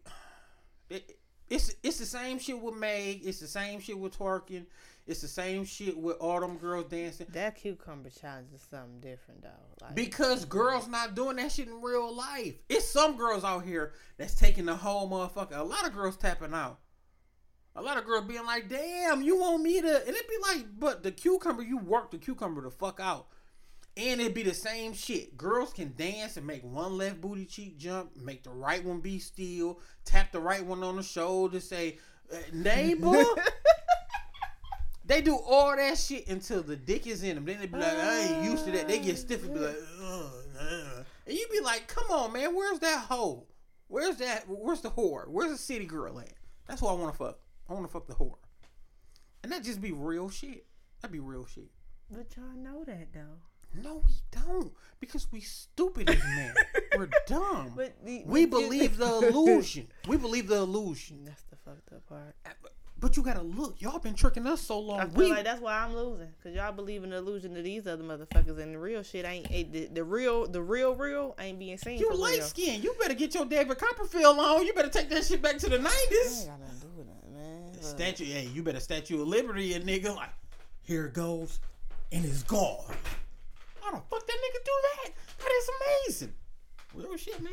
[0.91, 3.23] it, it's it's the same shit with Meg.
[3.25, 4.67] It's the same shit with twerking.
[5.09, 7.29] It's the same shit with all them girls dancing.
[7.31, 9.49] That cucumber challenge is something different though.
[9.81, 12.57] Like, Because girls not doing that shit in real life.
[12.69, 15.57] It's some girls out here that's taking the whole motherfucker.
[15.57, 16.81] A lot of girls tapping out.
[17.75, 20.67] A lot of girls being like, damn, you want me to and it be like,
[20.79, 23.29] but the cucumber, you work the cucumber the fuck out.
[23.97, 25.39] And it'd be the same shit.
[25.39, 29.19] Girls can dance and make one left booty cheek jump, make the right one be
[29.19, 31.99] still, tap the right one on the shoulder, say,
[32.31, 33.25] "Uh, neighbor.
[35.09, 37.47] They do all that shit until the dick is in them.
[37.47, 38.87] Then they be like, I ain't used to that.
[38.89, 42.55] They get stiff and be like, "Ugh, ugh." and you be like, come on, man,
[42.55, 43.47] where's that hoe?
[43.89, 44.45] Where's that?
[44.47, 45.27] Where's the whore?
[45.27, 46.35] Where's the city girl at?
[46.69, 47.39] That's what I want to fuck.
[47.71, 48.37] I want to fuck the whore,
[49.43, 50.67] and that just be real shit.
[51.01, 51.71] That be real shit.
[52.11, 53.39] but y'all know that though.
[53.83, 56.55] No, we don't, because we stupid as men.
[56.97, 57.73] We're dumb.
[57.77, 59.89] But the, we believe the illusion.
[60.07, 61.25] We believe the illusion.
[61.25, 62.35] That's the fucked up part.
[62.47, 62.51] Uh,
[63.01, 63.81] But you gotta look.
[63.81, 64.99] Y'all been tricking us so long.
[64.99, 67.63] I feel we like that's why I'm losing, cause y'all believe in the illusion of
[67.63, 71.37] these other motherfuckers, and the real shit ain't, ain't the, the real, the real, real
[71.39, 71.99] ain't being seen.
[71.99, 72.83] You light skin.
[72.83, 74.67] You better get your David Copperfield on.
[74.67, 76.41] You better take that shit back to the nineties.
[76.41, 77.73] ain't got nothing to do with that, man.
[77.73, 77.83] Look.
[77.85, 80.17] Statue, hey, you better Statue of Liberty, a nigga.
[80.17, 80.31] Like,
[80.83, 81.61] here it goes,
[82.11, 82.85] and it's gone.
[83.81, 85.13] How the fuck that nigga do that?
[85.39, 85.71] That is
[86.09, 86.35] amazing.
[86.95, 87.53] Real shit, man.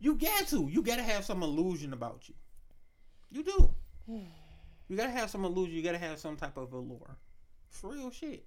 [0.00, 0.68] You got to.
[0.70, 2.34] You gotta have some illusion about you.
[3.30, 3.70] You do.
[4.06, 4.20] Hmm.
[4.90, 5.76] You gotta have some illusion.
[5.76, 7.16] You gotta have some type of allure.
[7.70, 8.44] It's real shit.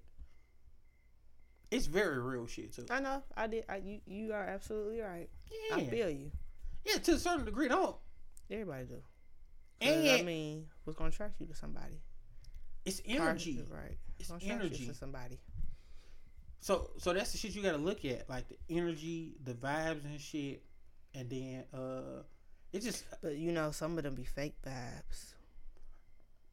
[1.70, 2.84] It's very real shit too.
[2.90, 3.22] I know.
[3.34, 3.64] I did.
[3.66, 5.30] I, you, you are absolutely right.
[5.72, 6.30] I feel you.
[6.84, 6.98] yeah.
[6.98, 7.96] To a certain degree, don't.
[8.50, 9.02] Everybody do.
[9.80, 12.02] And I mean, what's gonna attract you to somebody?
[12.84, 13.56] it's energy.
[13.66, 13.98] Part- right?
[14.18, 14.84] It's Gonna energy.
[14.84, 15.40] you to somebody.
[16.60, 20.20] So so that's the shit you gotta look at, like the energy, the vibes and
[20.20, 20.62] shit,
[21.14, 22.22] and then uh,
[22.70, 25.32] it just But you know, some of them be fake vibes.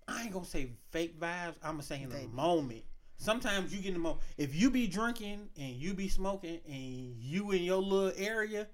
[0.07, 1.55] I ain't gonna say fake vibes.
[1.63, 2.83] I'm gonna say in the moment.
[3.17, 4.21] Sometimes you get in the moment.
[4.37, 8.67] If you be drinking and you be smoking and you in your little area,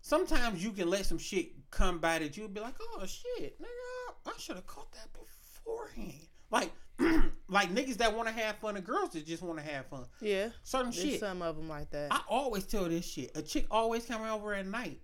[0.00, 4.14] sometimes you can let some shit come by that you'll be like, oh shit, nigga,
[4.26, 6.26] I should have caught that beforehand.
[6.50, 6.70] Like,
[7.48, 10.04] like niggas that want to have fun and girls that just want to have fun.
[10.20, 11.20] Yeah, Certain shit.
[11.20, 12.12] some of them like that.
[12.12, 13.32] I always tell this shit.
[13.36, 15.00] A chick always coming over at night.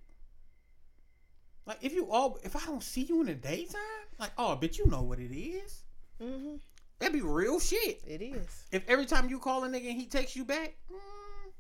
[1.66, 3.81] Like if you all if I don't see you in the daytime,
[4.18, 5.83] like oh, but you know what it is.
[6.20, 6.57] hmm
[6.98, 8.00] That'd be real shit.
[8.07, 8.64] It is.
[8.72, 11.50] If every time you call a nigga and he texts you back, mm,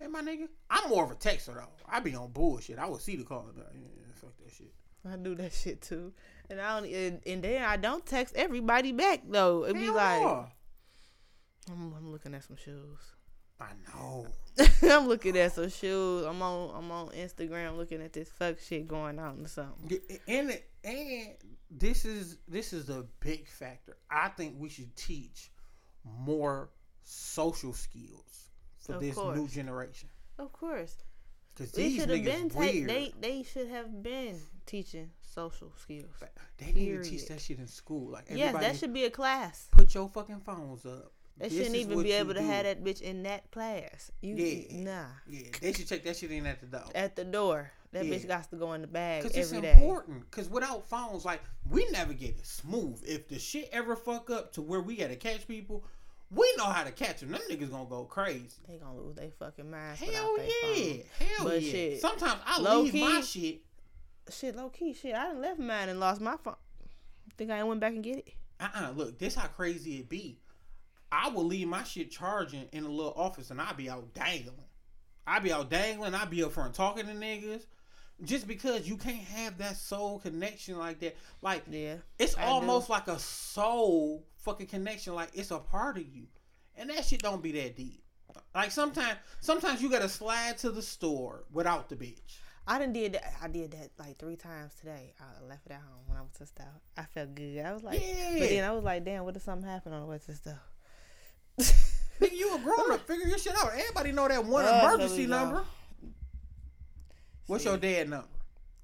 [0.00, 1.68] hey my nigga, I'm more of a texter though.
[1.86, 2.78] I be on bullshit.
[2.78, 3.62] I would see the call yeah,
[4.14, 4.72] fuck that shit.
[5.10, 6.12] I do that shit too.
[6.48, 6.90] And I don't.
[6.90, 9.64] And, and then I don't text everybody back though.
[9.64, 10.46] It'd be Hell like no.
[11.70, 12.98] I'm, I'm looking at some shoes.
[13.62, 14.26] I know.
[14.82, 16.24] I'm looking at some shoes.
[16.26, 19.98] I'm on I'm on Instagram looking at this fuck shit going on or something.
[20.28, 21.28] And and
[21.70, 23.96] this is this is a big factor.
[24.10, 25.50] I think we should teach
[26.04, 26.70] more
[27.04, 28.48] social skills
[28.78, 30.08] for Of this new generation.
[30.38, 30.96] Of course,
[31.54, 32.50] Because they these should have niggas been.
[32.50, 32.90] Ta- weird.
[32.90, 36.12] they they should have been teaching social skills.
[36.58, 38.10] They need to teach that shit in school.
[38.10, 39.68] Like Yes, that should be a class.
[39.70, 41.12] put your fucking phones up.
[41.38, 42.46] They This shouldn't even be able to do.
[42.46, 44.10] have that bitch in that class.
[44.20, 44.76] You, Yeah.
[44.84, 45.06] Nah.
[45.28, 46.84] Yeah, they should check that shit in at the door.
[46.94, 47.72] At the door.
[47.92, 48.14] That Yeah.
[48.14, 49.72] bitch got to go in the bag Cause it's every day.
[49.74, 50.30] important.
[50.30, 53.02] Cause without phones, like we navigate it smooth.
[53.06, 55.84] If the shit ever fuck up to where we gotta catch people,
[56.30, 57.32] we know how to catch them.
[57.32, 58.48] Them niggas gonna go crazy.
[58.66, 60.00] They gonna lose their fucking minds.
[60.00, 61.70] Hell yeah, hell But yeah.
[61.70, 63.60] shit, Sometimes I leave my key- shit.
[64.32, 65.14] Shit, low key, shit.
[65.14, 66.54] I done left mine and lost my phone.
[67.36, 68.28] Think I ain't went back and get it?
[68.60, 70.38] Uh uh Look, this how crazy it be.
[71.12, 74.56] I will leave my shit charging in a little office and I be out dangling.
[75.26, 76.14] I be out dangling.
[76.14, 77.66] I be up front talking to niggas.
[78.24, 81.16] Just because you can't have that soul connection like that.
[81.42, 81.96] Like Yeah.
[82.18, 85.14] It's I almost like a soul fucking connection.
[85.14, 86.26] Like it's a part of you,
[86.76, 88.02] and that shit don't be that deep.
[88.54, 92.38] Like sometimes, sometimes you gotta slide to the store without the bitch.
[92.66, 93.34] I done did that.
[93.42, 95.14] I did that like three times today.
[95.20, 96.80] I left it at home when I went to the store.
[96.96, 97.58] I felt good.
[97.64, 98.38] I was like, Yeah.
[98.38, 100.34] but then I was like, damn, what if something happened on the way to the
[100.34, 100.60] store?
[101.58, 103.00] Nigga, you a grown up.
[103.06, 103.72] Figure your shit out.
[103.72, 105.64] Everybody know that one emergency number.
[107.46, 107.68] What's See.
[107.70, 108.28] your dad number?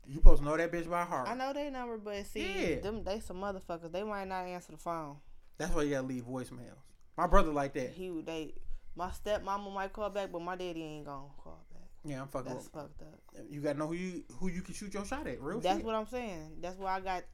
[0.06, 1.28] You supposed to know that bitch by heart.
[1.28, 2.80] I know they number, but see, Yeah.
[2.80, 3.92] them they some motherfuckers.
[3.92, 5.16] They might not answer the phone.
[5.58, 6.78] That's why you gotta leave voicemails.
[7.16, 7.90] My brother like that.
[7.90, 8.54] He would- they
[8.96, 11.82] my stepmama might call back, but my daddy ain't gonna call back.
[12.04, 12.52] Yeah, I'm fucking.
[12.52, 13.44] That's With, fucked up.
[13.50, 15.40] you gotta know who you who you can shoot your shot at.
[15.40, 15.84] Real That's shit.
[15.86, 16.56] what I'm saying.
[16.60, 17.24] That's why I got.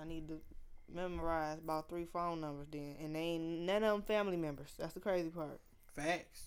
[0.00, 0.40] I need to
[0.92, 2.66] memorize about three phone numbers.
[2.70, 4.72] Then, and they ain't none of them family members.
[4.78, 5.60] That's the crazy part.
[5.94, 6.46] Facts.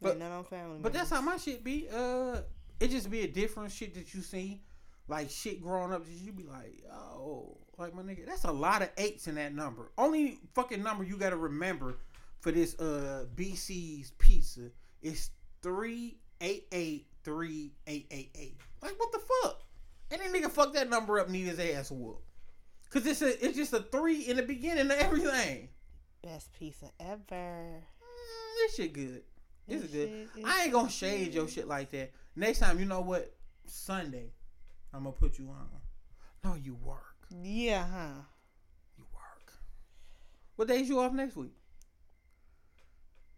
[0.00, 0.78] But But- none of them family.
[0.80, 1.88] But that's how my shit be.
[1.92, 2.42] Uh,
[2.80, 4.62] it just be a different shit that you see,
[5.08, 6.04] like shit growing up.
[6.08, 8.24] You be like, oh, like my nigga.
[8.26, 9.90] That's a lot of eights in that number.
[9.98, 11.98] Only fucking number you gotta remember
[12.40, 14.70] for this uh BC's pizza
[15.02, 15.30] is
[15.62, 18.56] three eight eight three eight eight eight.
[18.80, 19.62] Like what the fuck?
[20.12, 22.22] And Any nigga fuck that number up need his ass whooped.
[22.90, 25.68] Cause it's a it's just a three in the beginning of everything.
[26.22, 27.20] best pizza ever.
[27.30, 27.82] Mm,
[28.56, 29.22] this shit good.
[29.66, 30.08] This is good.
[30.08, 32.12] is I ain't gonna shade your shit like that.
[32.34, 33.34] Next time, you know what?
[33.66, 34.32] Sunday,
[34.94, 35.68] I'm gonna put you on.
[36.42, 37.16] No, you work.
[37.42, 38.22] Yeah, huh?
[38.96, 39.52] You work.
[40.56, 41.52] What days you off next week?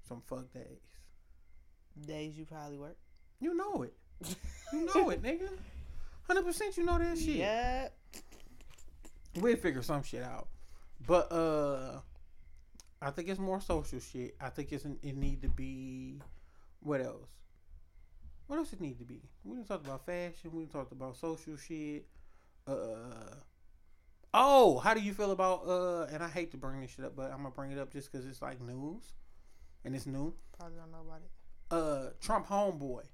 [0.09, 0.79] Some fuck days.
[2.07, 2.97] Days you probably work.
[3.41, 3.95] You know it.
[4.73, 5.49] You know it, nigga.
[6.29, 6.77] Hundred percent.
[6.77, 7.35] You know that shit.
[7.35, 7.89] Yeah.
[9.37, 10.49] We'll figure some shit out.
[11.07, 12.01] But uh
[13.03, 14.37] I think it's more social shit.
[14.41, 16.21] I think it's it need to be
[16.81, 17.29] what else?
[18.47, 19.23] What else it need to be?
[19.45, 20.51] We didn't talk about fashion.
[20.53, 22.07] We didn't talk about social shit.
[22.67, 23.37] Uh
[24.35, 26.07] oh, how do you feel about uh?
[26.13, 28.11] And I hate to bring this shit up, but I'm gonna bring it up just
[28.11, 29.13] because it's like news,
[29.85, 30.35] and it's new.
[30.59, 31.31] Probably don't know about it.
[31.71, 33.05] Uh, Trump homeboy.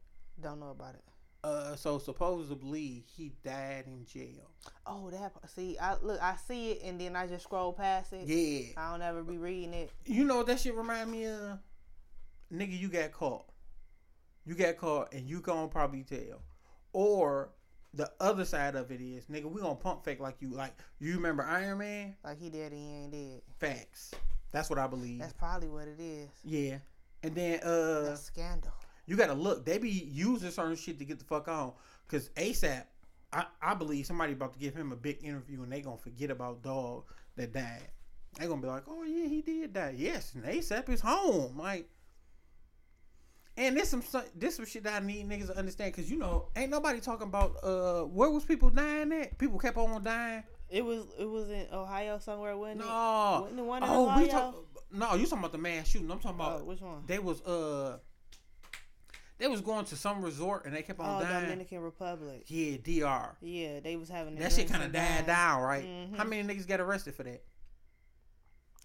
[0.40, 1.04] Don't know about it.
[1.46, 4.50] Uh, so supposedly he died in jail.
[4.84, 5.32] Oh, that.
[5.54, 6.20] See, I look.
[6.20, 8.26] I see it, and then I just scroll past it.
[8.26, 8.72] Yeah.
[8.76, 9.92] I don't ever be reading it.
[10.04, 11.60] You know that shit remind me of?
[12.52, 13.44] Nigga, you got caught.
[14.44, 16.42] You got caught and you gonna probably tell.
[16.92, 17.50] Or
[17.94, 21.14] the other side of it is, nigga, we gonna pump fake like you like you
[21.14, 22.16] remember Iron Man?
[22.24, 23.42] Like he dead, and he ain't dead.
[23.60, 24.14] Facts.
[24.50, 25.20] That's what I believe.
[25.20, 26.28] That's probably what it is.
[26.44, 26.78] yeah.
[27.22, 28.72] And then uh scandal.
[29.06, 29.64] You gotta look.
[29.64, 31.72] They be using certain shit to get the fuck on.
[32.08, 32.84] Cause ASAP,
[33.32, 36.30] I, I believe somebody about to give him a big interview and they gonna forget
[36.30, 37.04] about dog
[37.36, 37.88] that died.
[38.38, 39.94] They gonna be like, oh yeah, he did die.
[39.96, 41.56] Yes, and ASAP is home.
[41.58, 41.88] Like,
[43.56, 44.02] and this some
[44.34, 45.94] this some shit that I need niggas to understand.
[45.94, 49.38] Cause you know, ain't nobody talking about uh where was people dying at?
[49.38, 50.42] People kept on dying.
[50.68, 51.04] It was.
[51.18, 52.84] It was in Ohio somewhere, wasn't it?
[52.86, 54.28] No, Wasn't it one in oh we Ohio?
[54.28, 54.64] talk.
[54.92, 56.10] No, you talking about the mass shooting?
[56.10, 57.04] I'm talking about which one?
[57.06, 57.98] they was uh
[59.38, 61.44] they was going to some resort and they kept on Oh, dying.
[61.44, 62.44] Dominican Republic.
[62.48, 63.36] Yeah, DR.
[63.40, 65.84] Yeah, they was having That shit kind of died down, right?
[65.84, 66.16] Mhm.
[66.16, 67.42] How many niggas got arrested for that?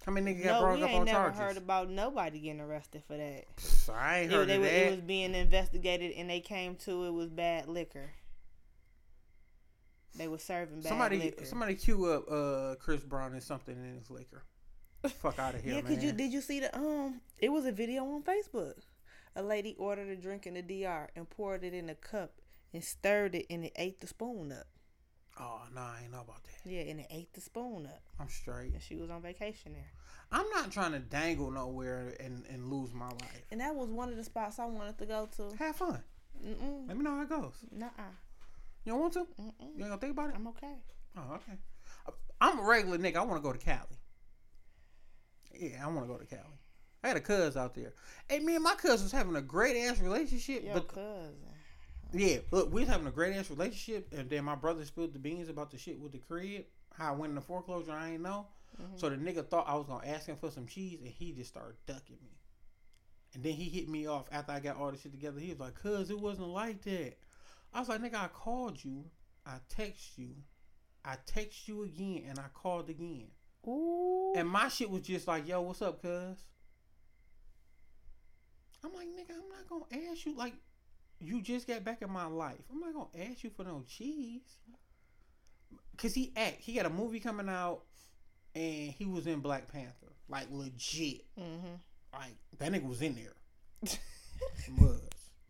[0.05, 1.39] How many niggas got No, brought we up ain't on never charges?
[1.39, 3.45] heard about nobody getting arrested for that.
[3.55, 4.87] Pff, I ain't heard they of was, that.
[4.87, 8.09] it was being investigated, and they came to it was bad liquor.
[10.15, 11.45] They was serving bad somebody, liquor.
[11.45, 14.43] somebody cue up uh Chris Brown and something in his liquor.
[15.07, 15.95] Fuck out of here, yeah, man.
[15.95, 17.21] cause you did you see the um?
[17.37, 18.73] It was a video on Facebook.
[19.35, 22.33] A lady ordered a drink in the DR and poured it in a cup
[22.73, 24.67] and stirred it and it ate the spoon up.
[25.39, 26.69] oh no, I ain't know about that.
[26.69, 28.01] Yeah, and it ate the spoon up.
[28.19, 28.73] I'm straight.
[28.73, 29.91] And she was on vacation there.
[30.33, 33.43] I'm not trying to dangle nowhere and, and lose my life.
[33.51, 35.55] And that was one of the spots I wanted to go to.
[35.57, 36.03] Have fun.
[36.45, 36.87] Mm-mm.
[36.87, 37.53] Let me know how it goes.
[37.71, 38.01] Nuh-uh.
[38.85, 39.19] You don't want to?
[39.19, 39.53] Mm-mm.
[39.59, 40.35] You ain't gonna think about it?
[40.35, 40.75] I'm okay.
[41.17, 41.57] Oh, okay.
[42.39, 43.17] I'm a regular nigga.
[43.17, 43.99] I want to go to Cali.
[45.53, 46.41] Yeah, I want to go to Cali.
[47.03, 47.93] I had a cuz out there.
[48.29, 50.63] Hey, me and my cuz was having a great ass relationship.
[50.63, 51.35] Your but cousin.
[52.13, 55.19] yeah, look, we was having a great ass relationship, and then my brother spilled the
[55.19, 56.65] beans about the shit with the crib.
[56.93, 58.47] How I went into foreclosure, I ain't know.
[58.79, 58.97] Mm-hmm.
[58.97, 61.49] So the nigga thought I was gonna ask him for some cheese, and he just
[61.49, 62.37] started ducking me.
[63.33, 65.39] And then he hit me off after I got all the shit together.
[65.39, 67.17] He was like, "Cuz it wasn't like that."
[67.73, 69.05] I was like, "Nigga, I called you,
[69.45, 70.35] I text you,
[71.03, 73.31] I text you again, and I called again."
[73.67, 74.33] Ooh.
[74.35, 76.45] And my shit was just like, "Yo, what's up, cuz?"
[78.83, 80.53] I'm like, "Nigga, I'm not gonna ask you like."
[81.23, 82.63] You just got back in my life.
[82.71, 84.57] I'm not gonna ask you for no cheese.
[85.95, 87.83] Cause he act, he got a movie coming out,
[88.55, 91.25] and he was in Black Panther, like legit.
[91.39, 91.75] Mm-hmm.
[92.11, 93.35] Like that nigga was in there.
[94.79, 94.99] was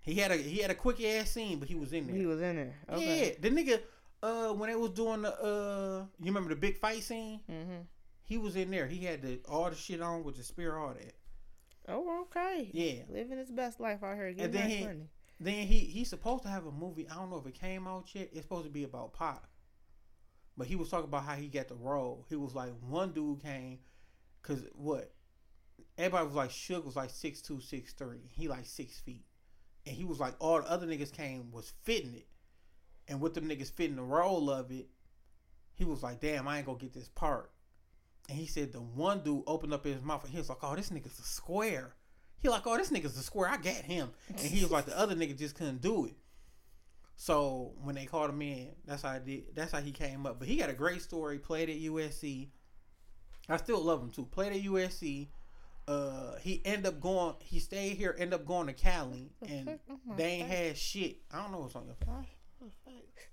[0.01, 2.15] he had a he had a quick ass scene, but he was in there.
[2.15, 2.75] He was in there.
[2.91, 3.27] Okay.
[3.27, 3.79] Yeah, the nigga.
[4.23, 7.39] Uh, when they was doing the uh, you remember the big fight scene?
[7.49, 7.81] Mm-hmm.
[8.23, 8.85] He was in there.
[8.87, 11.13] He had the all the shit on with the spear, all that.
[11.87, 12.69] Oh, okay.
[12.73, 13.03] Yeah.
[13.13, 14.31] Living his best life out here.
[14.31, 15.09] Getting then he- money.
[15.39, 17.07] Then he he's supposed to have a movie.
[17.09, 18.29] I don't know if it came out yet.
[18.31, 19.47] It's supposed to be about Pop.
[20.55, 22.27] But he was talking about how he got the role.
[22.29, 23.79] He was like, one dude came,
[24.43, 25.11] cause what?
[25.97, 28.29] everybody was like Suge was like six two, six three.
[28.31, 29.25] He like six feet,
[29.85, 32.27] and he was like all the other niggas came was fitting it,
[33.07, 34.87] and with them niggas fitting the role of it,
[35.75, 37.51] he was like, damn, I ain't gonna get this part.
[38.29, 40.75] And he said the one dude opened up his mouth and he was like, oh,
[40.75, 41.95] this nigga's a square.
[42.39, 43.49] He like, oh, this nigga's a square.
[43.49, 44.09] I got him.
[44.29, 46.15] And he was like, the other nigga just couldn't do it.
[47.15, 49.55] So when they called him in, that's how I did.
[49.55, 50.39] That's how he came up.
[50.39, 51.37] But he got a great story.
[51.37, 52.47] Played at USC.
[53.47, 54.25] I still love him too.
[54.25, 55.27] Played at USC.
[55.87, 57.35] Uh, he ended up going.
[57.39, 58.15] He stayed here.
[58.17, 59.77] Ended up going to Cali, and
[60.17, 61.17] they ain't had shit.
[61.31, 62.27] I don't know what's on your face.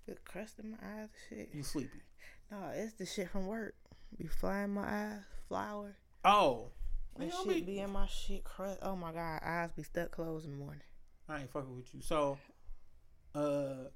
[0.07, 1.51] The crust in my eyes, shit.
[1.53, 2.03] You sleepy?
[2.51, 3.75] No, it's the shit from work.
[4.17, 5.97] Be flying my eyes, flower.
[6.25, 6.71] Oh,
[7.19, 7.61] That shit me.
[7.61, 8.79] be in my shit crust.
[8.83, 10.83] Oh my god, eyes be stuck closed in the morning.
[11.29, 12.01] I ain't fucking with you.
[12.01, 12.39] So,
[13.35, 13.89] uh,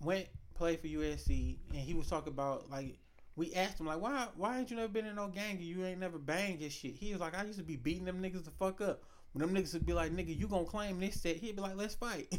[0.00, 2.98] went played for USC, and he was talking about like
[3.36, 5.58] we asked him like, why why ain't you never been in no gang?
[5.60, 6.94] You ain't never banged and shit.
[6.94, 9.02] He was like, I used to be beating them niggas the fuck up.
[9.32, 11.36] When them niggas would be like, nigga, you gonna claim this set?
[11.36, 12.32] He'd be like, let's fight,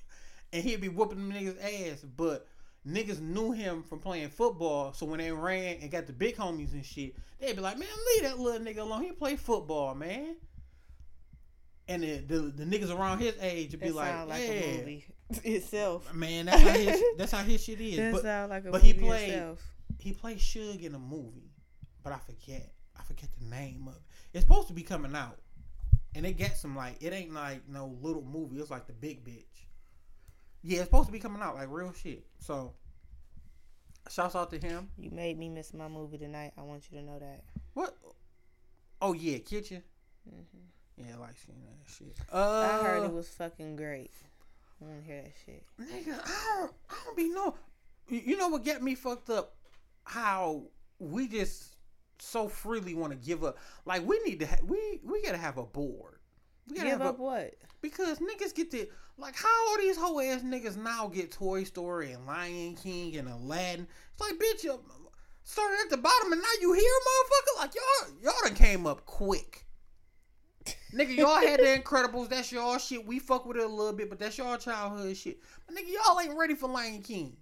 [0.52, 2.00] and he'd be whooping them niggas ass.
[2.16, 2.46] But
[2.86, 6.72] niggas knew him from playing football, so when they ran and got the big homies
[6.72, 9.02] and shit, they'd be like, man, leave that little nigga alone.
[9.02, 10.36] He play football, man.
[11.88, 15.06] And the, the, the niggas around his age would be like, like yeah, a movie
[15.44, 16.12] itself.
[16.14, 17.96] man, that's how his that's how his shit is.
[17.96, 19.62] That But sound like a but he played- itself.
[19.98, 21.50] he played Suge in a movie,
[22.02, 22.72] but I forget.
[22.98, 24.02] I forget the name of it.
[24.34, 25.38] It's supposed to be coming out,
[26.14, 28.58] and it got some like it ain't like no little movie.
[28.60, 29.44] It's like the big bitch.
[30.68, 32.26] Yeah, it's supposed to be coming out like real shit.
[32.40, 32.74] So,
[34.10, 34.90] shouts out to him.
[34.98, 36.52] You made me miss my movie tonight.
[36.58, 37.42] I want you to know that.
[37.72, 37.96] What?
[39.00, 39.82] Oh yeah, kitchen.
[40.28, 40.58] hmm
[40.98, 42.18] Yeah, like seeing that shit.
[42.30, 44.10] Uh, I heard it was fucking great.
[44.78, 45.64] I want to hear that shit.
[45.80, 47.54] Nigga, I don't, I don't be know.
[48.10, 49.54] You you know what get me fucked up?
[50.04, 50.64] How
[50.98, 51.76] we just
[52.18, 53.56] so freely want to give up.
[53.86, 54.46] Like we need to.
[54.46, 56.17] Ha- we we gotta have a board.
[56.74, 57.54] Give up a, what?
[57.80, 62.12] because niggas get the like how all these whole ass niggas now get Toy Story
[62.12, 63.86] and Lion King and Aladdin.
[64.12, 64.80] It's like bitch, you
[65.44, 67.60] started at the bottom and now you here, motherfucker.
[67.60, 69.64] Like y'all y'all done came up quick.
[70.94, 72.28] Nigga, y'all had the Incredibles.
[72.28, 73.06] That's y'all shit.
[73.06, 75.38] We fuck with it a little bit, but that's y'all childhood shit.
[75.66, 77.36] But nigga, y'all ain't ready for Lion King.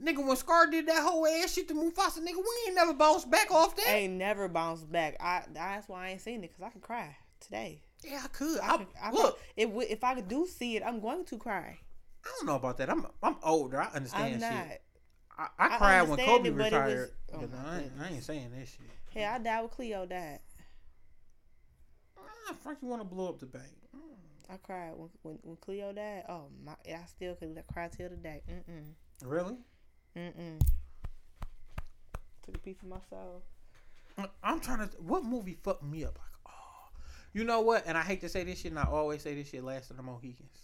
[0.00, 3.28] Nigga, when Scar did that whole ass shit to Mufasa, nigga, we ain't never bounced
[3.28, 3.88] back off that.
[3.88, 5.16] Ain't never bounced back.
[5.20, 7.82] I that's why I ain't seen it because I can cry today.
[8.04, 8.60] Yeah, I could.
[8.60, 11.36] I, I, could, I look, could- if if I do see it, I'm going to
[11.38, 11.78] cry.
[12.24, 12.90] I don't know about that.
[12.90, 13.80] I'm I'm older.
[13.80, 14.80] I understand I'm shit.
[15.38, 15.48] not.
[15.58, 17.10] I, I I cried when Kobe it, but it was- retired.
[17.34, 18.80] oh but I, ain't, I ain't saying that shit.
[19.10, 20.40] Hey, I died with Cleo died.
[22.18, 23.64] Ah, Frank, you want to blow up the bank.
[24.50, 26.24] I cried when, when when Cleo died.
[26.28, 26.72] Oh my!
[26.88, 28.42] I still could cry till today.
[28.50, 28.84] Mm mm
[29.24, 29.56] Really?
[30.16, 30.60] mm mm.
[32.44, 33.42] Took a piece of my soul.
[34.42, 34.96] I'm trying to.
[35.02, 36.18] What movie fucked me up?
[37.38, 37.84] You know what?
[37.86, 39.62] And I hate to say this shit, and I always say this shit.
[39.62, 40.58] Last of the Mohicans.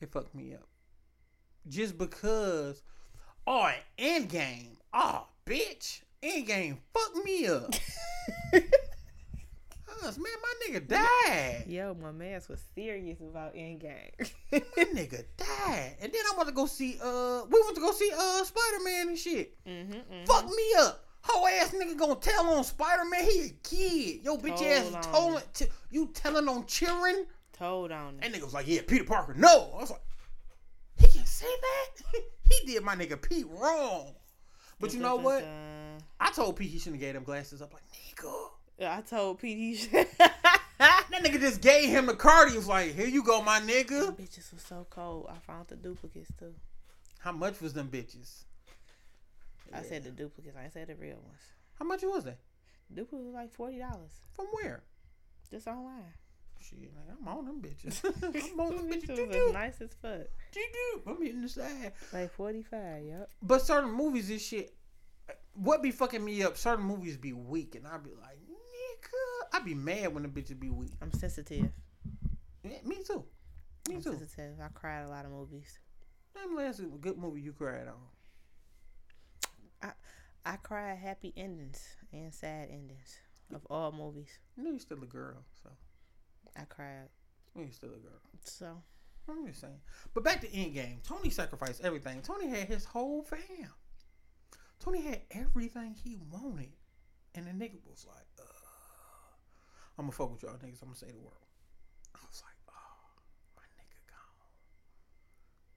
[0.00, 0.68] It fucked me up.
[1.68, 2.84] Just because.
[3.44, 4.76] Oh, Endgame.
[4.92, 6.02] Oh, bitch.
[6.22, 7.74] Endgame fucked me up.
[10.00, 11.64] Man, my nigga died.
[11.66, 14.12] Yo, my man's was serious about Endgame.
[14.52, 15.96] My nigga died.
[16.00, 18.84] And then I want to go see uh we went to go see uh Spider
[18.84, 19.56] Man and shit.
[19.66, 20.24] mm-hmm, mm-hmm.
[20.24, 21.07] Fuck me up.
[21.28, 24.24] Whole ass nigga gonna tell on Spider Man, he a kid.
[24.24, 27.26] Yo, bitch ass Told on told t- you telling on children?
[27.52, 28.16] Told on.
[28.18, 29.34] That nigga was like, yeah, Peter Parker.
[29.34, 29.72] No.
[29.76, 30.00] I was like,
[30.96, 32.22] he can say that?
[32.42, 34.14] he did my nigga Pete wrong.
[34.80, 35.46] But you know what?
[36.20, 37.72] I told Pete he shouldn't have gave them glasses up.
[37.72, 38.48] Like, nigga.
[38.78, 38.98] dun.
[38.98, 40.06] I told Pete he should.
[40.78, 42.50] That nigga just gave him the card.
[42.50, 44.06] He was like, here you go, my nigga.
[44.06, 45.26] Them bitches was so cold.
[45.28, 46.54] I found the duplicates too.
[47.18, 48.44] How much was them bitches?
[49.72, 50.56] I said the duplicates.
[50.58, 51.40] I ain't said the real ones.
[51.78, 52.38] How much was that?
[52.92, 54.20] Duplicates was like forty dollars.
[54.32, 54.82] From where?
[55.50, 56.14] Just online.
[56.60, 58.04] Shit, like, I'm on them bitches.
[58.52, 59.16] I'm on them bitches.
[59.16, 60.26] bitches was nice as fuck.
[60.52, 61.02] Doo.
[61.06, 61.92] I'm hitting the side.
[62.12, 63.04] Like forty five.
[63.04, 63.30] Yep.
[63.42, 64.74] But certain movies and shit,
[65.54, 66.56] what be fucking me up?
[66.56, 70.58] Certain movies be weak, and I be like, nigga, I be mad when the bitches
[70.58, 70.92] be weak.
[71.00, 71.70] I'm sensitive.
[72.64, 73.24] Yeah, me too.
[73.88, 74.16] Me I'm too.
[74.18, 74.56] sensitive.
[74.62, 75.78] I cried a lot of movies.
[76.34, 77.94] Name last good movie you cried on.
[79.82, 79.90] I
[80.44, 83.18] I cried happy endings and sad endings
[83.54, 84.38] of all movies.
[84.56, 85.70] You know you still a girl, so
[86.56, 87.08] I cried.
[87.54, 88.20] you know you still a girl.
[88.42, 88.82] So
[89.28, 89.80] I'm just saying.
[90.14, 91.02] But back to Endgame.
[91.02, 92.22] Tony sacrificed everything.
[92.22, 93.70] Tony had his whole fam.
[94.80, 96.72] Tony had everything he wanted.
[97.34, 98.44] And the nigga was like, uh,
[99.98, 100.80] I'm gonna fuck with y'all niggas.
[100.82, 101.44] I'm gonna say the word.
[102.14, 102.98] I was like, oh,
[103.56, 104.48] my nigga gone.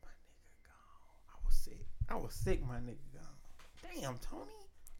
[0.01, 1.27] My nigga gone.
[1.29, 1.85] I was sick.
[2.09, 3.10] I was sick, my nigga.
[3.83, 4.51] Damn, Tony.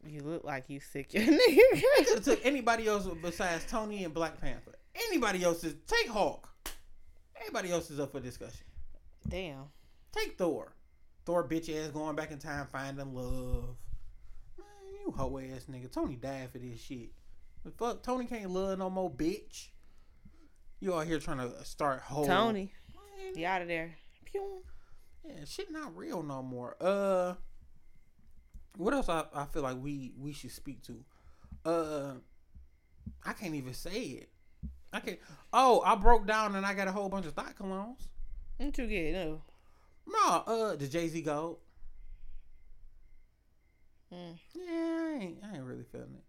[0.04, 1.82] You look like you sick, your nigga.
[1.96, 4.74] Could have took anybody else besides Tony and Black Panther.
[5.08, 6.48] Anybody else is take Hulk.
[7.40, 8.66] Anybody else is up for discussion.
[9.28, 9.64] Damn.
[10.12, 10.74] Take Thor.
[11.24, 13.76] Thor bitch ass going back in time finding love.
[14.58, 14.66] Man,
[15.04, 15.90] you hoe ass nigga.
[15.90, 17.10] Tony died for this shit.
[17.64, 19.68] But fuck, Tony can't love no more bitch.
[20.80, 23.94] You out here trying to start whole Tony, Man, you out of there.
[24.24, 24.62] Pew.
[25.24, 26.76] Yeah, shit not real no more.
[26.80, 27.34] Uh
[28.76, 31.04] what else I, I feel like we we should speak to?
[31.64, 32.12] Uh
[33.24, 34.28] I can't even say it.
[34.92, 35.18] I can't
[35.52, 38.06] Oh, I broke down and I got a whole bunch of thought colognes.
[38.58, 39.12] What you get?
[39.14, 39.42] No.
[40.06, 41.58] No, uh the Jay Z gold.
[44.12, 44.36] Mm.
[44.54, 46.24] Yeah, I ain't I ain't really feeling it.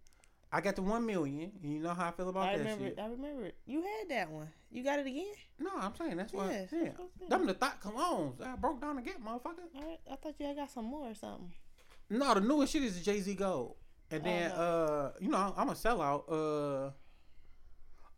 [0.52, 1.50] I got the one million.
[1.62, 2.84] and You know how I feel about I that remember.
[2.86, 2.98] shit.
[3.00, 3.46] I remember.
[3.46, 3.56] it.
[3.66, 4.48] You had that one.
[4.70, 5.32] You got it again.
[5.58, 6.48] No, I'm saying that's why.
[6.50, 7.30] Yes, yeah, that's what I'm saying.
[7.30, 8.40] them the thought colognes.
[8.46, 9.66] I broke down to get motherfucker.
[9.74, 9.98] Right.
[10.10, 11.52] I thought you had got some more or something.
[12.18, 13.76] No, the newest shit is Jay Z Gold.
[14.10, 14.56] And Oh, then no.
[14.56, 16.24] uh you know, I'm a sellout.
[16.30, 16.90] Uh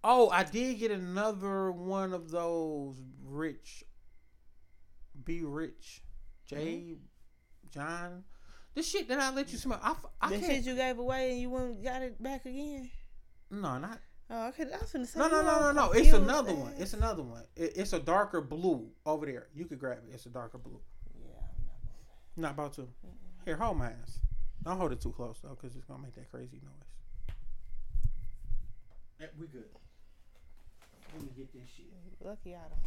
[0.04, 3.84] Oh, I did get another one of those rich
[5.24, 6.02] be rich
[6.46, 6.96] J
[7.70, 8.24] John.
[8.74, 9.80] The shit that I let you smell.
[9.82, 12.90] I, I the shit you gave away and you went got it back again.
[13.50, 14.72] no, not Oh, could.
[14.72, 15.20] I was gonna say.
[15.20, 15.92] no, no, no, no, no.
[15.92, 16.74] It's another one.
[16.78, 17.44] It's another one.
[17.54, 19.46] It, it's a darker blue over there.
[19.54, 20.12] You could grab it.
[20.14, 20.80] It's a darker blue.
[21.16, 21.26] Yeah,
[22.36, 22.88] I'm not Not about to.
[23.46, 24.18] Here, hold my ass.
[24.64, 26.90] Don't hold it too close though, because it's gonna make that crazy noise.
[29.20, 29.70] Yeah, we good.
[31.14, 31.86] Let me get this shit.
[32.20, 32.82] Lucky I don't.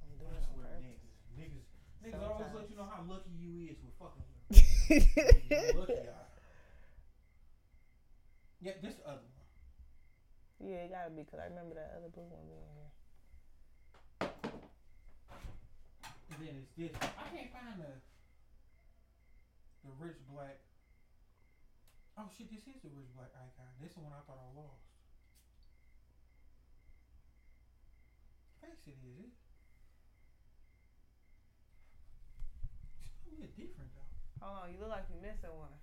[0.00, 0.88] I'm doing I it on swear, purpose.
[0.88, 1.04] niggas,
[1.36, 1.68] niggas,
[2.00, 4.24] niggas always let you know how lucky you is with fucking
[4.88, 5.76] with.
[5.76, 6.24] Lucky I.
[8.64, 9.44] Yeah, this other one.
[10.64, 12.88] yeah, it gotta be because I remember that other blue one being here.
[16.32, 16.96] And then it's this.
[16.96, 18.00] I can't find the
[19.84, 20.64] the rich black.
[22.16, 22.48] Oh shit!
[22.48, 23.68] This is the rich black icon.
[23.78, 24.88] This is the one I thought I lost.
[28.64, 29.34] Face it is it.
[33.04, 34.08] It's a little different though.
[34.40, 35.76] Hold on, you look like you missing one.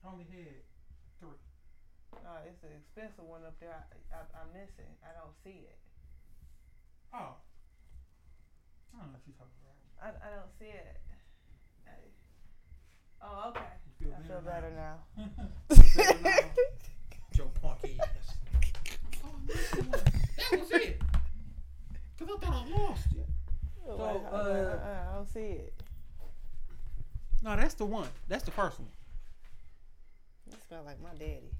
[0.00, 0.64] I only had
[1.20, 1.36] three.
[2.24, 3.76] No, it's an expensive one up there.
[3.76, 3.84] I,
[4.16, 4.88] I, I'm missing.
[5.04, 5.78] I don't see it.
[7.12, 7.36] Oh.
[8.90, 9.78] I don't know what you're talking about.
[10.00, 10.98] I, I don't see it.
[11.86, 12.19] I-
[13.22, 13.60] oh, okay.
[14.00, 14.96] You feel I feel better now.
[15.96, 16.40] Better now.
[17.34, 18.36] Joe Punky ass.
[19.24, 20.00] Oh, that's the one.
[20.50, 21.00] That was it.
[22.18, 23.26] Cause I thought I lost it.
[23.86, 25.74] So, uh, uh, I don't see it.
[27.42, 28.08] No, that's the one.
[28.28, 28.90] That's the first one.
[30.48, 31.50] It smell like my daddy.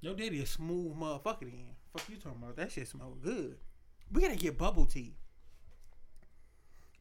[0.00, 1.70] Your daddy a smooth motherfucker then.
[1.92, 2.56] Fuck you talking about?
[2.56, 3.56] That shit smell good.
[4.12, 5.14] We gotta get bubble tea.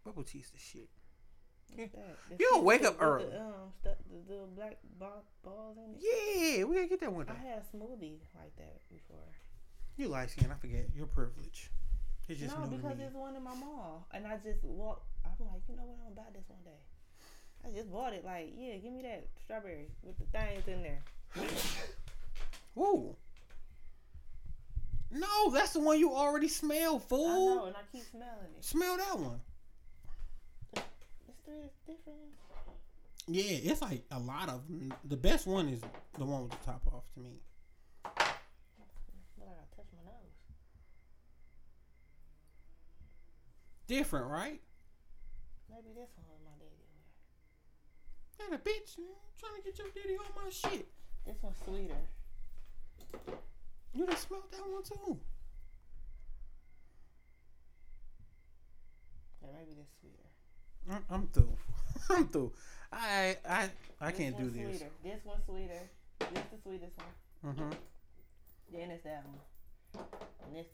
[0.06, 0.90] Bubble tea's the shit.
[1.78, 1.86] Yeah.
[2.40, 3.36] You don't wake up the, early.
[3.36, 6.00] um, stuff, the little black ball, balls in it.
[6.02, 9.30] Yeah, we gotta get that one I had a smoothie like that before.
[9.98, 10.88] You light skin, I forget.
[10.96, 11.70] Your privilege.
[12.28, 15.06] It's just no, because there's one in my mall, and I just walked.
[15.26, 15.98] I'm like, you know what?
[16.08, 16.80] I'm gonna buy this one day.
[17.66, 18.26] I just bought it.
[18.26, 21.04] Like, yeah, give me that strawberry with the things in there.
[22.76, 23.16] Woo.
[25.12, 28.66] No, that's the one you already smell, I know, and I keep smelling it.
[28.66, 29.40] Smell that one.
[31.46, 32.20] Three different.
[32.20, 32.38] ones.
[33.28, 34.94] Yeah, it's like a lot of 'em.
[35.06, 35.82] The best one is
[36.18, 37.40] the one with the top off to me.
[38.04, 40.34] But I gotta touch my nose.
[43.88, 44.62] Different, right?
[45.70, 46.90] Maybe this one was my daddy.
[48.46, 50.88] And a bitch man, trying to get your daddy on my shit.
[51.26, 52.10] This one's sweeter.
[53.94, 55.20] You done smelled that one too.
[59.42, 60.33] Yeah, maybe this sweeter.
[60.92, 61.56] I'm, I'm through.
[62.10, 62.52] I'm through.
[62.92, 63.70] I I
[64.02, 64.80] I This can't do this.
[64.80, 64.92] Sweeter.
[65.04, 65.90] This one's sweeter.
[66.20, 67.54] This the sweetest one.
[67.54, 67.70] Mm hmm
[68.72, 70.06] Then it's that one.
[70.46, 70.68] And this.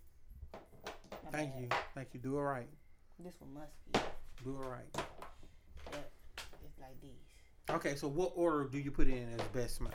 [1.31, 1.61] Thank bad.
[1.61, 1.69] you.
[1.95, 2.19] Thank you.
[2.19, 2.67] Do it right.
[3.19, 4.09] This one musky.
[4.43, 4.93] Do it right.
[4.93, 6.11] But
[6.63, 7.75] it's like these.
[7.75, 9.91] Okay, so what order do you put in as best smell?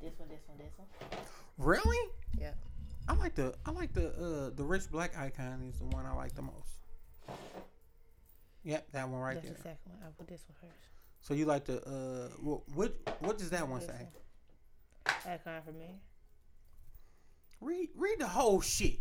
[0.00, 0.88] This one, this one, this one.
[1.58, 1.98] Really?
[2.38, 2.52] Yeah.
[3.08, 6.12] I like the I like the uh the rich black icon is the one I
[6.14, 6.80] like the most.
[8.64, 9.52] Yep, that one right That's there.
[9.54, 9.98] That's the second one.
[10.04, 10.82] I put this one first.
[11.22, 14.08] So you like the uh what what does that one This say?
[15.26, 16.00] Icon for me.
[17.60, 19.00] Read read the whole shit.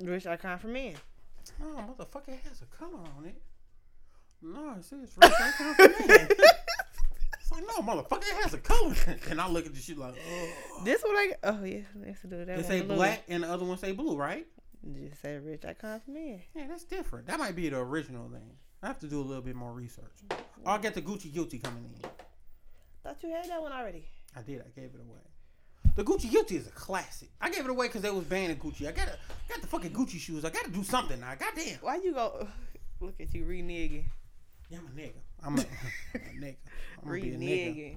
[0.00, 0.94] Rich icon for men.
[1.60, 3.40] No, motherfucker it has a color on it.
[4.42, 6.28] No, it says rich icon for men.
[7.50, 8.94] It's like no, motherfucker, it has a color.
[9.30, 10.82] And I look at the shit like, oh.
[10.84, 12.46] This one I oh yeah, let's do that.
[12.46, 12.96] They one say blue.
[12.96, 14.46] black and the other one say blue, right?
[14.84, 16.40] Just say rich icon for men.
[16.54, 17.26] Yeah, that's different.
[17.26, 18.50] That might be the original thing.
[18.82, 20.04] I have to do a little bit more research.
[20.30, 22.10] Oh, I got the Gucci Guilty coming in.
[23.02, 24.04] Thought you had that one already.
[24.36, 24.60] I did.
[24.60, 25.20] I gave it away.
[25.96, 27.28] The Gucci Guilty is a classic.
[27.40, 28.86] I gave it away because they was banning Gucci.
[28.86, 29.18] I gotta
[29.48, 30.44] got the fucking Gucci shoes.
[30.44, 31.34] I gotta do something now.
[31.34, 31.78] Goddamn.
[31.80, 32.46] Why you go?
[33.00, 34.04] Look at you reneging.
[34.70, 35.12] Yeah, I'm a nigga.
[35.44, 35.60] I'm a,
[36.14, 36.56] I'm a nigga.
[37.02, 37.96] I'm gonna be a nigga.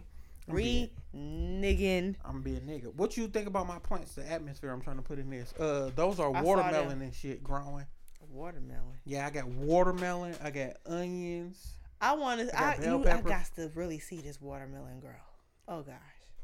[0.49, 0.89] Reneging.
[1.15, 2.15] Reneging.
[2.25, 2.93] I'm gonna be a nigga.
[2.95, 4.15] What you think about my plants?
[4.15, 5.53] The atmosphere I'm trying to put in this.
[5.53, 7.85] Uh, those are I watermelon and shit growing.
[8.29, 8.97] Watermelon.
[9.05, 10.35] Yeah, I got watermelon.
[10.41, 11.73] I got onions.
[11.99, 12.59] I want to.
[12.59, 15.11] I I, got you, I got to really see this watermelon grow.
[15.67, 15.95] Oh gosh.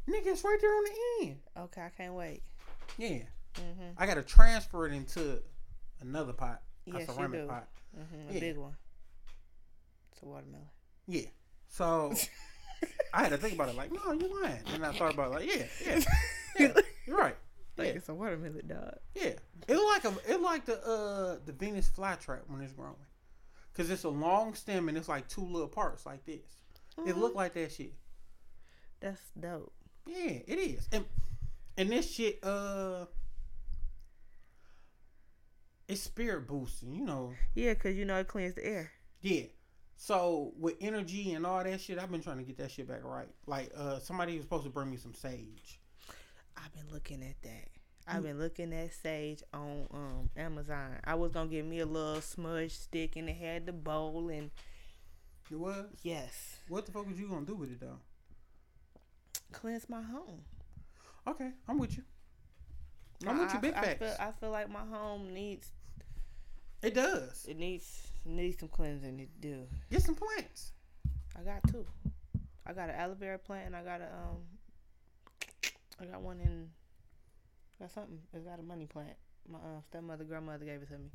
[0.07, 1.39] Nigga, it's right there on the end.
[1.57, 2.41] Okay, I can't wait.
[2.97, 3.19] Yeah.
[3.55, 3.93] Mhm.
[3.97, 5.41] I gotta transfer it into
[6.01, 6.61] another pot.
[6.87, 7.47] A Yes, you ceramic do.
[7.47, 7.67] pot.
[7.97, 8.35] Mhm.
[8.35, 8.75] A big one.
[10.11, 10.67] It's a watermelon.
[11.07, 11.27] Yeah.
[11.69, 12.13] So
[13.13, 14.59] I had to think about it like, no, you're lying.
[14.73, 16.01] And I thought about it like, yeah, yeah.
[16.59, 17.35] yeah you're right.
[17.77, 18.95] Like Yeah, it's a watermelon, dog.
[19.15, 19.33] yeah.
[19.67, 22.95] It like a it like the uh the Venus flytrap when it's growing.
[23.73, 26.41] Cause it's a long stem and it's like two little parts like this.
[27.05, 27.93] It look like that shit.
[28.99, 29.71] That's dope.
[30.07, 30.87] Yeah, it is.
[30.91, 31.05] And
[31.77, 33.05] and this shit, uh
[35.87, 37.33] it's spirit boosting, you know.
[37.55, 38.91] Yeah, cause you know it cleans the air.
[39.21, 39.43] Yeah.
[39.99, 43.03] So with energy and all that shit, I've been trying to get that shit back
[43.03, 43.27] right.
[43.47, 45.79] Like uh somebody was supposed to bring me some sage.
[46.55, 47.49] I've been looking at that.
[47.49, 48.15] Mm.
[48.15, 50.97] I've been looking at sage on um Amazon.
[51.03, 54.51] I was gonna get me a little smudge stick and it had the bowl and
[55.51, 55.85] It was?
[56.03, 57.99] yes, What the fuck was you gonna do with it though?
[59.51, 60.41] cleanse my home.
[61.25, 62.03] Okay, I'm with you.
[63.25, 65.71] I'm with you, big I, I feel, I feel like my home needs
[66.83, 67.45] it does.
[67.49, 69.63] it needs needs some cleansing to do.
[69.91, 70.71] Get some plants.
[71.37, 71.85] I got two.
[72.65, 74.41] I got an aloe vera plant and I got a um.
[76.01, 76.69] I got one in.
[77.79, 78.19] Got something.
[78.33, 79.15] It's got a money plant.
[79.49, 81.09] My uh, stepmother, grandmother gave it to me.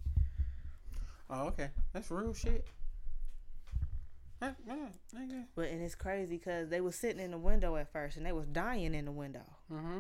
[1.28, 1.70] Oh, okay.
[1.92, 2.66] That's real shit.
[4.40, 5.44] That- yeah, nigga.
[5.54, 8.32] But and it's crazy because they was sitting in the window at first and they
[8.32, 9.44] was dying in the window.
[9.72, 9.98] Mm-hmm.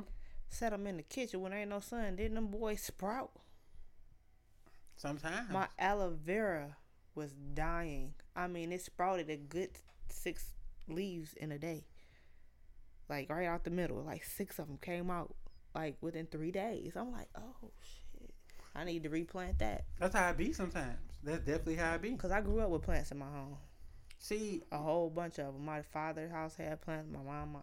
[0.48, 2.16] Set them in the kitchen when there ain't no sun.
[2.16, 3.30] Didn't them boys sprout?
[4.96, 5.50] Sometimes.
[5.50, 6.76] My aloe vera
[7.14, 8.14] was dying.
[8.34, 9.70] I mean, it sprouted a good
[10.08, 10.44] six
[10.88, 11.84] leaves in a day.
[13.08, 15.34] Like right out the middle, like six of them came out
[15.74, 16.92] like within three days.
[16.96, 18.30] I'm like, oh shit,
[18.74, 20.98] I need to replant that That's how it be sometimes.
[21.22, 22.10] That's definitely how it be.
[22.10, 23.56] because I grew up with plants in my home.
[24.18, 25.64] See, A whole bunch of them.
[25.64, 27.08] My father's house had plants.
[27.12, 27.62] My mama.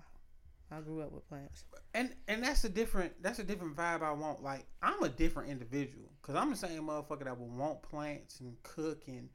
[0.72, 1.64] I grew up with plants.
[1.96, 4.44] and and that's a different that's a different vibe I want.
[4.44, 8.56] Like I'm a different individual because I'm the same motherfucker that would want plants and
[8.62, 9.30] cook and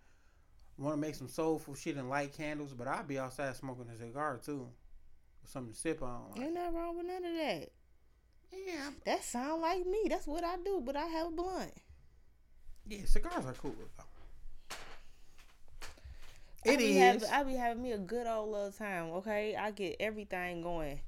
[0.79, 2.73] want to make some soulful shit and light candles.
[2.75, 4.69] But I'll be outside smoking a cigar too,
[5.43, 6.31] with something to sip on.
[6.33, 7.69] Like, Ain't nothing wrong with none of that.
[8.53, 10.03] yeah, I'm- That sound like me.
[10.09, 10.81] That's what I do.
[10.85, 11.73] But I have a blunt.
[12.87, 14.77] yeah, cigars are cool though.
[16.67, 16.99] I It be is.
[16.99, 19.11] Having, I be having me a good old little time.
[19.13, 21.01] Okay, I get everything going.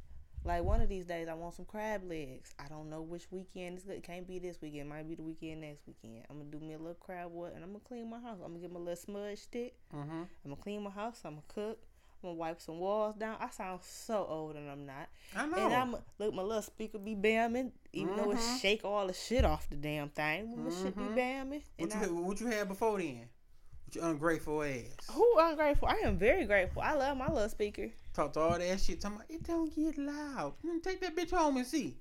[0.47, 2.55] Like one of these days, I want some crab legs.
[2.65, 4.03] I don't know which weekend it's good.
[4.05, 4.89] Can't be this weekend.
[4.89, 6.25] Might be the weekend next weekend.
[6.31, 8.39] I'm gonna do me a little crab wood, and I'm gonna clean my house.
[8.45, 9.75] I'm gonna get my little smudge stick.
[9.95, 10.11] mm-hmm.
[10.23, 11.21] I'm gonna clean my house.
[11.25, 11.79] I'm gonna cook.
[12.23, 13.37] I'm gonna wipe some walls down.
[13.41, 15.09] I sound so old, and I'm not.
[15.35, 15.57] I know.
[15.57, 18.61] And I'm look, my little speaker be bamming, even though it Mhm.
[18.61, 20.65] shake all the shit off the damn thing.
[20.65, 21.17] My shit be Mhm.
[21.17, 21.63] bamming.
[21.77, 23.29] what you I, what you had before then?
[23.87, 25.11] With your ungrateful ass.
[25.11, 25.89] who ungrateful?
[25.89, 26.83] I am very grateful.
[26.83, 27.91] I love my little speaker.
[28.17, 29.01] Talk to all that shit.
[29.01, 30.55] Talking about it don't get loud.
[30.83, 31.99] Take that bitch home and see.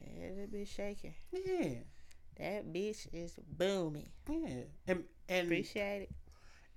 [0.00, 1.14] Yeah, that bitch shaking.
[1.32, 1.78] Yeah,
[2.38, 4.10] That bitch is booming.
[4.28, 4.64] yeah.
[4.86, 6.10] And and Appreciate it.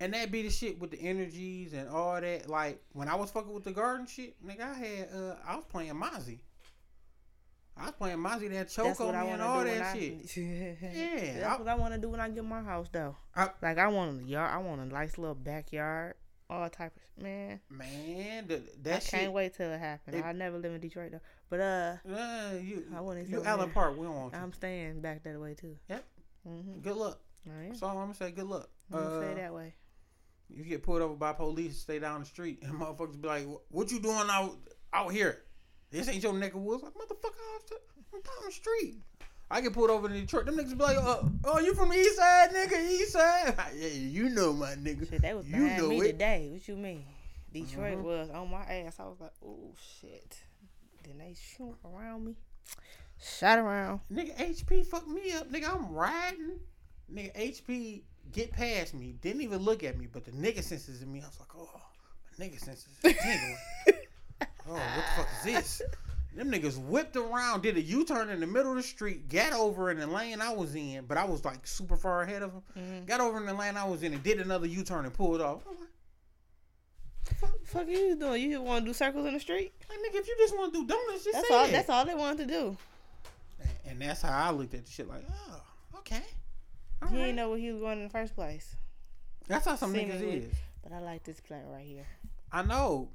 [0.00, 2.48] and that be the shit with the energies and all that.
[2.48, 5.66] Like when I was fucking with the garden shit, nigga, I had uh I was
[5.68, 6.38] playing Mozzy.
[7.76, 10.82] I was playing Mozzy that choke on I me and all that when shit.
[10.82, 13.14] I, Yeah, that's I- what I want to do when I get my house though.
[13.36, 14.50] I- like I want a yard.
[14.50, 16.14] I want a nice little backyard.
[16.50, 17.60] All type of man.
[17.70, 19.10] Man, the, I that shit.
[19.20, 20.22] can't wait till it happens.
[20.24, 21.20] I never live in Detroit though.
[21.50, 23.70] But uh, Uh, you, I wanna you Allen.
[23.70, 23.96] Park.
[23.98, 24.38] We don't want you.
[24.38, 25.76] I'm staying back that way too.
[25.90, 26.04] Yep.
[26.48, 26.82] Mhm.
[26.82, 27.20] Good luck.
[27.46, 27.68] I am.
[27.68, 28.30] That's all I'm gonna say.
[28.30, 28.70] Good luck.
[28.92, 29.74] I'm Uh, stay that way.
[30.48, 33.90] you get pulled over by police, stay down the street, and motherfuckers be like, "What
[33.90, 34.56] you doing out
[34.94, 35.42] out here?
[35.90, 37.76] This ain't your neck of woods." Like, motherfucker,
[38.14, 39.02] I'm down the street.
[39.50, 40.44] I get pulled over in Detroit.
[40.46, 42.90] Them niggas be like, uh, "Oh, you from the East Side, nigga?
[42.90, 43.54] East Side?
[43.76, 45.08] yeah, you know my nigga.
[45.08, 46.12] Shit, they was you behind know me it.
[46.12, 46.48] today.
[46.52, 47.04] What you mean?
[47.52, 48.02] Detroit Mhm.
[48.02, 48.96] was on my ass.
[49.00, 50.36] I was like, oh shit.
[51.04, 52.34] Then they shoot around me.
[53.20, 54.00] Shot around.
[54.12, 55.50] Nigga, HP fucked me up.
[55.50, 56.60] Nigga, I'm riding.
[57.12, 59.14] Nigga, HP get past me.
[59.22, 61.22] Didn't even look at me, but the nigga senses in me.
[61.22, 61.80] I was like, oh,
[62.38, 63.56] my nigga senses is tingling.
[64.68, 65.82] oh, what the fuck is this?
[66.38, 69.52] Them niggas whipped around, did a U turn in the middle of the street, got
[69.52, 72.52] over in the lane I was in, but I was like super far ahead of
[72.52, 72.62] them.
[72.76, 73.06] Mhm.
[73.06, 75.40] Got over in the lane I was in and did another U turn and pulled
[75.40, 75.62] off.
[77.64, 78.40] Fuck are you doing?
[78.52, 79.72] You want to do circles in the street?
[79.88, 81.64] Like nigga, if you just want to do donuts, just That's say all.
[81.64, 81.72] it.
[81.72, 82.76] That's all they wanted to do.
[83.60, 85.08] And, and that's how I looked at the shit.
[85.08, 85.60] Like, oh,
[85.98, 86.22] okay.
[87.02, 87.22] All He right.
[87.22, 88.76] didn't know where he was going in the first place.
[89.48, 90.54] That's how some niggas is.
[90.84, 92.06] But I like this plant right here.
[92.52, 93.08] I know.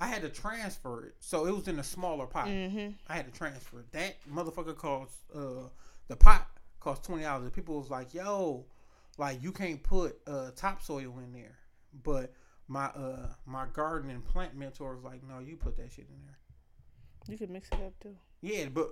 [0.00, 2.48] I had to transfer it, so it was in a smaller pot.
[2.48, 2.90] Mm-hmm.
[3.08, 3.90] I had to transfer it.
[3.92, 5.68] That motherfucker cost uh
[6.08, 6.48] the pot
[6.80, 7.50] cost twenty dollars.
[7.50, 8.66] People was like, "Yo,
[9.18, 11.56] like you can't put uh topsoil in there."
[12.02, 12.32] But
[12.68, 16.20] my uh my garden and plant mentor was like, "No, you put that shit in
[16.26, 16.38] there."
[17.28, 18.14] You could mix it up too.
[18.42, 18.90] Yeah, but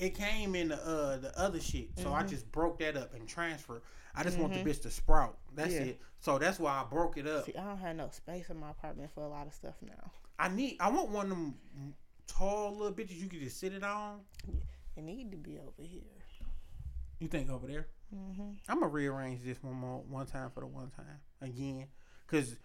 [0.00, 3.28] it came in the uh the other shit, so I just broke that up and
[3.28, 3.82] transferred.
[4.16, 5.38] I just want the bitch to sprout.
[5.54, 5.80] That's Yeah.
[5.80, 6.00] it.
[6.20, 7.46] So that's why I broke it up.
[7.46, 10.10] See, I don't have no space in my apartment for a lot of stuff now.
[10.38, 10.76] I need.
[10.80, 11.54] I want one of them
[12.26, 14.20] tall little bitches you can just sit it on.
[14.96, 16.02] It need to be over here.
[17.18, 17.86] You think over there?
[18.14, 18.50] Mm-hmm.
[18.68, 21.86] I'm gonna rearrange this one more one time for the one time again,
[22.26, 22.56] cause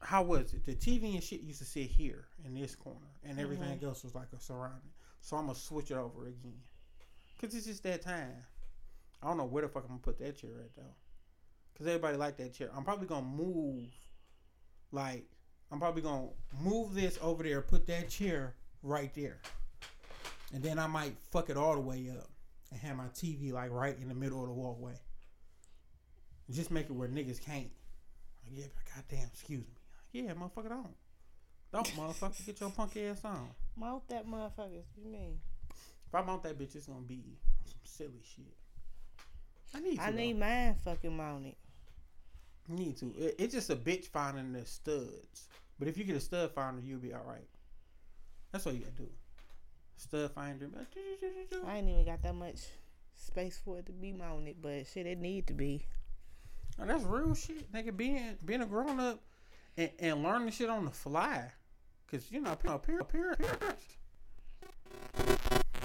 [0.00, 0.64] how was it?
[0.64, 4.14] The TV and shit used to sit here in this corner, and everything else was
[4.14, 4.90] like a surrounding.
[5.20, 6.60] So I'm gonna switch it over again,
[7.40, 8.44] cause it's just that time.
[9.22, 10.94] I don't know where the fuck I'm gonna put that chair at though,
[11.76, 12.70] cause everybody like that chair.
[12.74, 13.90] I'm probably gonna move,
[14.92, 15.26] like
[15.70, 16.28] I'm probably gonna
[16.62, 19.38] move this over there, put that chair right there,
[20.54, 22.28] and then I might fuck it all the way up
[22.70, 24.94] and have my TV like right in the middle of the walkway.
[26.50, 27.70] Just make it where niggas can't.
[28.44, 28.64] Like, yeah,
[28.94, 29.74] goddamn, excuse me.
[30.12, 30.94] Yeah, motherfucker, don't.
[31.70, 33.50] Don't, motherfucker, get your punk ass on.
[33.76, 34.82] Mount that motherfucker.
[34.96, 35.38] You mean?
[36.06, 38.56] If I mount that bitch, it's gonna be some silly shit.
[39.74, 39.98] I need.
[40.00, 41.56] I need mine fucking mounted.
[42.68, 43.12] Need to.
[43.18, 45.48] It, it's just a bitch finding the studs.
[45.78, 47.48] But if you get a stud finder, you'll be all right.
[48.52, 49.08] That's all you gotta do.
[49.96, 50.68] Stud finder.
[51.66, 52.58] I ain't even got that much
[53.14, 55.86] space for it to be mounted, but shit, it need to be.
[56.78, 57.72] Now, that's real shit.
[57.72, 59.20] Nigga, being being a grown up
[59.76, 61.50] and, and learning shit on the fly.
[62.10, 63.44] Cause you know, parents, parents.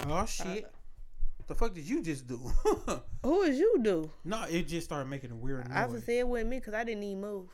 [0.08, 0.72] Oh shit!
[1.46, 2.36] The fuck did you just do?
[3.22, 4.10] Who is you do?
[4.24, 5.76] no, it just started making a weird noise.
[5.76, 7.48] I was say it wasn't me because I didn't even move.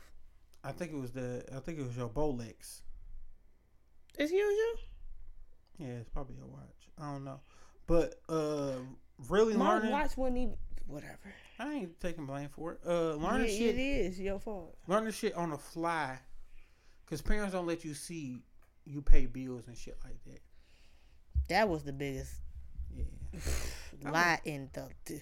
[0.63, 1.43] I think it was the.
[1.55, 2.81] I think it was your Rolex.
[4.17, 4.81] It's usual.
[5.77, 6.89] Yeah, it's probably your watch.
[6.99, 7.39] I don't know,
[7.87, 8.73] but uh,
[9.29, 9.91] really My learning.
[9.91, 10.55] watch wasn't even.
[10.87, 11.19] Whatever.
[11.59, 12.79] I ain't taking blame for it.
[12.85, 13.75] Uh, learning Yeah, shit.
[13.75, 14.75] It is your fault.
[14.87, 16.19] learning shit on the fly
[17.05, 18.41] because parents don't let you see
[18.85, 20.39] you pay bills and shit like that
[21.49, 22.31] That was the biggest
[24.03, 24.87] lie in the.
[25.05, 25.21] the-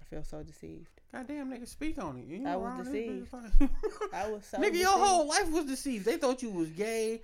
[0.00, 0.88] I feel so deceived.
[1.12, 3.32] goddamn nigga speak on it you I was deceived.
[3.32, 3.70] like-
[4.12, 4.58] I was so.
[4.58, 4.76] nigga deceived.
[4.80, 7.22] your whole life was deceived they thought you was gay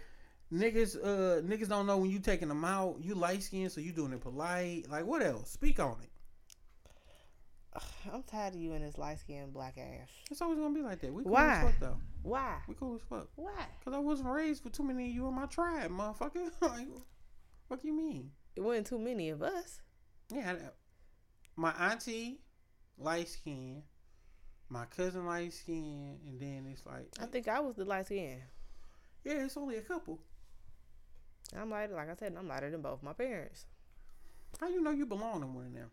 [0.53, 3.93] niggas uh niggas don't know when you taking them out you light skinned so you
[3.93, 6.11] doing it polite like what else speak on it
[8.13, 10.09] I'm tired of you and this light skinned black ass.
[10.31, 11.59] it's always gonna be like that we cool Why?
[11.59, 12.57] as fuck though Why?
[12.67, 13.53] we cool as fuck Why?
[13.79, 16.89] because i wasn't raised for too many of you in my tribe motherfucker like
[17.71, 19.81] what do you mean It wasn't too many of us.
[20.35, 20.55] Yeah,
[21.55, 22.41] my auntie,
[22.99, 23.85] light skin,
[24.69, 28.41] my cousin light skin, and then it's like, I think I was the light skin.
[29.25, 30.19] yeah, it's only a couple.
[31.57, 33.67] I'm lighter, like I said, I'm lighter than both my parents.
[34.61, 35.91] How you know you belong to one of them?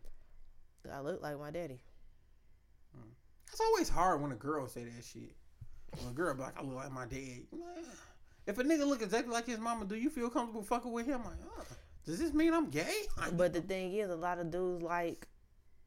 [0.92, 1.80] I look like my daddy.
[2.92, 3.10] Hmm.
[3.52, 5.34] It's always hard when a girl say that shit.
[5.96, 7.42] When a girl be like, I look like my dad.
[8.48, 11.22] If a nigga look exactly like his mama, do you feel comfortable fucking with him?
[11.22, 11.64] Like, uh,
[12.06, 13.02] does this mean I'm gay?
[13.18, 15.28] Like, But the thing is, a lot of dudes like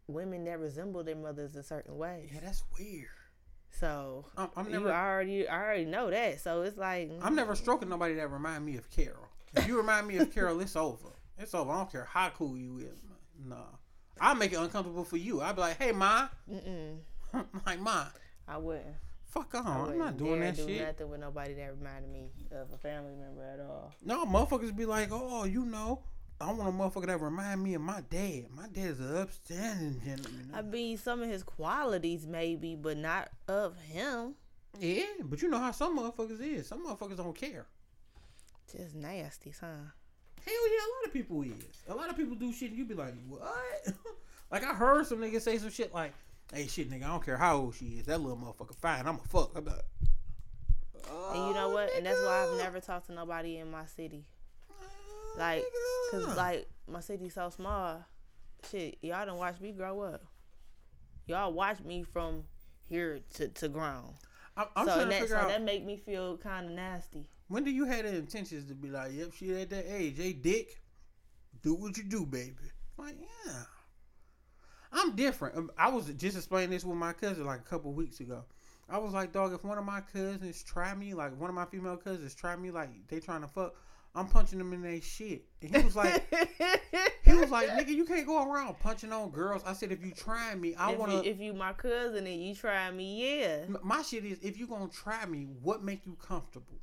[0.07, 2.29] women that resemble their mothers in certain ways.
[2.31, 3.07] yeah, that's weird.
[3.71, 6.39] So I'm, I'm you already, I already know that.
[6.39, 9.27] So it's like I'm never stroking nobody that remind me of Carol.
[9.55, 11.09] If you remind me of Carol, it's over.
[11.39, 11.71] It's over.
[11.71, 13.01] I don't care how cool you is.
[13.43, 13.55] Nah.
[14.19, 15.41] I'll make it uncomfortable for you.
[15.41, 16.27] I'll be like, hey, ma.
[16.47, 16.97] Mm-mm,
[17.65, 18.05] like, ma,
[18.47, 18.95] I wouldn't.
[19.31, 19.65] Fuck on.
[19.65, 20.81] I I'm not doing that do shit.
[20.85, 23.93] nothing with nobody that reminded me of a family member at all.
[24.03, 26.03] No, motherfuckers be like, oh, you know,
[26.39, 28.45] I want a motherfucker that remind me of my dad.
[28.55, 30.51] My dad's an upstanding gentleman.
[30.53, 34.35] I mean, some of his qualities maybe, but not of him.
[34.79, 36.67] yeah, but you know how some motherfuckers is.
[36.67, 37.67] Some motherfuckers don't care.
[38.71, 39.67] Just nasty, huh?
[40.45, 41.83] Hell yeah, a lot of people is.
[41.87, 43.93] A lot of people do shit and you be like, what?
[44.51, 46.13] like I heard some niggas say some shit like,
[46.53, 48.05] hey shit nigga, I don't care how old she is.
[48.05, 49.05] That little motherfucker fine.
[49.07, 49.51] I'm a fuck.
[49.55, 49.75] I'm like,
[51.33, 51.89] And you know "Oh, what?
[51.95, 54.25] And that's why I've never talked to nobody in my city.
[54.69, 55.63] Oh, Like,
[56.11, 58.03] cause like my city's so small.
[58.69, 60.23] Shit, y'all done watch me grow up.
[61.27, 62.43] Y'all watch me from
[62.87, 64.13] here to to ground.
[64.57, 66.71] I'm, I'm so trying to that figure so out that make me feel kind of
[66.73, 67.25] nasty.
[67.47, 70.33] when do you have the intentions to be like, yep, she at that age, hey
[70.33, 70.81] dick,
[71.63, 72.55] do what you do, baby.
[72.97, 73.53] Like, yeah.
[74.93, 75.57] I'm different.
[75.57, 78.43] Um, I was just explaining this with my cousin like a couple weeks ago.
[78.89, 81.65] I was like, dog, if one of my cousins try me, like one of my
[81.65, 83.73] female cousins try me, like they trying to fuck,
[84.13, 85.45] I'm punching them in their shit.
[85.61, 86.21] And he was like,
[87.23, 89.61] he was like, nigga, you can't go around punching on girls.
[89.65, 91.29] I said, if you try me, I want to.
[91.29, 93.59] if you my cousin and you try me, yeah.
[93.81, 96.79] My shit is, if you gonna try me, what make you comfortable?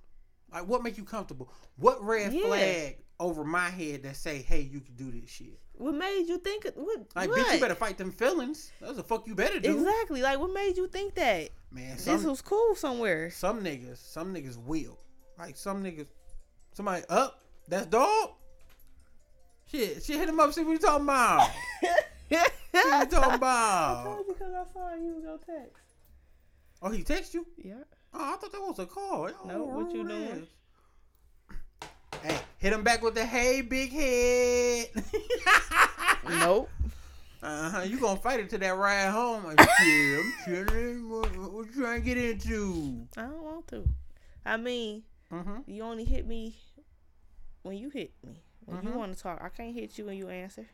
[0.50, 1.52] Like, what make you comfortable?
[1.76, 2.46] What red Yeah.
[2.46, 5.60] flag over my head that say, hey, you can do this shit?
[5.78, 6.66] What made you think?
[6.74, 7.06] What?
[7.14, 7.38] Like, what?
[7.38, 8.72] bitch, you better fight them feelings.
[8.80, 9.78] That's the fuck you better do.
[9.78, 10.22] Exactly.
[10.22, 13.30] Like, what made you think that Man, this was cool somewhere?
[13.30, 14.98] some niggas, some niggas will.
[15.38, 16.08] Like, some niggas,
[16.72, 18.30] somebody up, that's dog.
[19.70, 21.48] Shit, shit, hit him up, see what you talking about.
[22.28, 24.00] what you talking about?
[24.00, 25.82] I told you because I saw you was gonna text.
[26.82, 27.46] Oh, he text you?
[27.56, 27.74] Yeah.
[28.12, 29.30] Oh, I thought that was a call.
[29.46, 30.48] No, what you doing?
[32.24, 32.30] Ass.
[32.32, 34.88] Hey, hit him back with the hey, big head.
[36.28, 36.68] Nope.
[37.42, 37.80] Uh huh.
[37.82, 39.44] You gonna fight it to that ride home?
[39.44, 41.08] Like, yeah, I'm chilling.
[41.08, 43.06] What, what you trying to get into?
[43.16, 43.88] I don't want to.
[44.44, 45.70] I mean, Mm-hmm.
[45.70, 46.56] you only hit me
[47.62, 48.42] when you hit me.
[48.64, 48.94] When you Mhm.
[48.96, 50.66] want to talk, I can't hit you when you answer.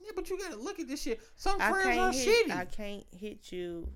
[0.00, 1.20] Yeah, but you gotta look at this shit.
[1.36, 2.46] Some I friends are can't hit.
[2.48, 2.56] shitty.
[2.56, 3.88] I can't hit you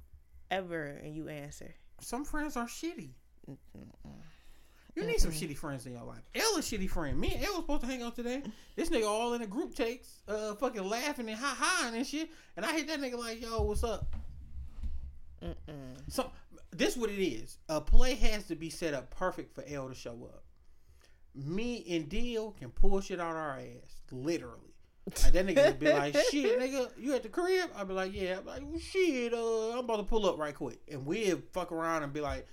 [0.51, 1.75] ever and you answer.
[2.01, 3.11] Some friends are shitty.
[4.95, 6.23] You need some shitty friends in your life.
[6.35, 7.19] L a shitty friend.
[7.19, 8.43] Me and was supposed to hang out today.
[8.77, 12.29] This nigga all in the group takes, uh, fucking laughing and ha ha and shit.
[12.57, 14.15] And I hit that nigga like, yo, what's up?
[15.43, 15.97] Mm-mm.
[16.09, 16.27] Some
[16.73, 17.59] this what it is.
[17.69, 20.45] A play has to be set up perfect for L to show up.
[21.35, 24.73] Me and Deal can pull shit out our ass, literally.
[25.23, 27.71] Like that nigga would be like, shit, nigga, you at the crib?
[27.77, 28.39] I'd be like, yeah.
[28.39, 30.81] I'm like, well, shit, uh, I'm about to pull up right quick.
[30.91, 32.47] And we'd fuck around and be like,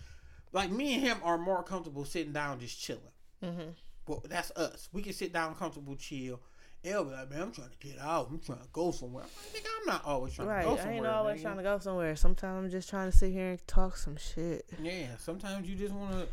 [0.51, 3.01] like me and him are more comfortable sitting down just chilling.
[3.43, 3.69] Mm-hmm.
[4.07, 4.89] Well, that's us.
[4.91, 6.39] We can sit down comfortable, chill.
[6.85, 8.29] L be like, man, I'm trying to get out.
[8.31, 9.23] I'm trying to go somewhere.
[9.25, 10.63] I'm like, nigga, I'm not always trying Right.
[10.63, 10.93] to go somewhere.
[10.93, 11.43] I ain't always nigga.
[11.43, 12.15] trying to go somewhere.
[12.15, 14.65] Sometimes I'm just trying to sit here and talk some shit.
[14.81, 16.27] Yeah, sometimes you just want to.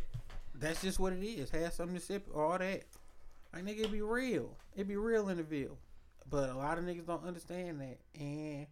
[0.54, 1.50] That's just what it is.
[1.50, 2.84] Have something to sip, all that.
[3.52, 4.56] Like nigga, it be real.
[4.76, 5.78] It be real in the Ville.
[6.30, 8.66] But a lot of niggas don't understand that and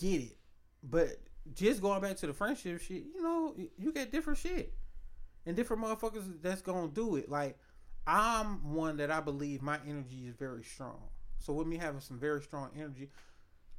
[0.00, 0.36] get it.
[0.82, 1.18] But
[1.54, 4.74] just going back to the friendship shit, you know, you get different shit
[5.44, 7.30] and different motherfuckers that's gonna do it.
[7.30, 7.58] Like
[8.06, 11.02] I'm one that I believe my energy is very strong.
[11.38, 13.10] So with me having some very strong energy,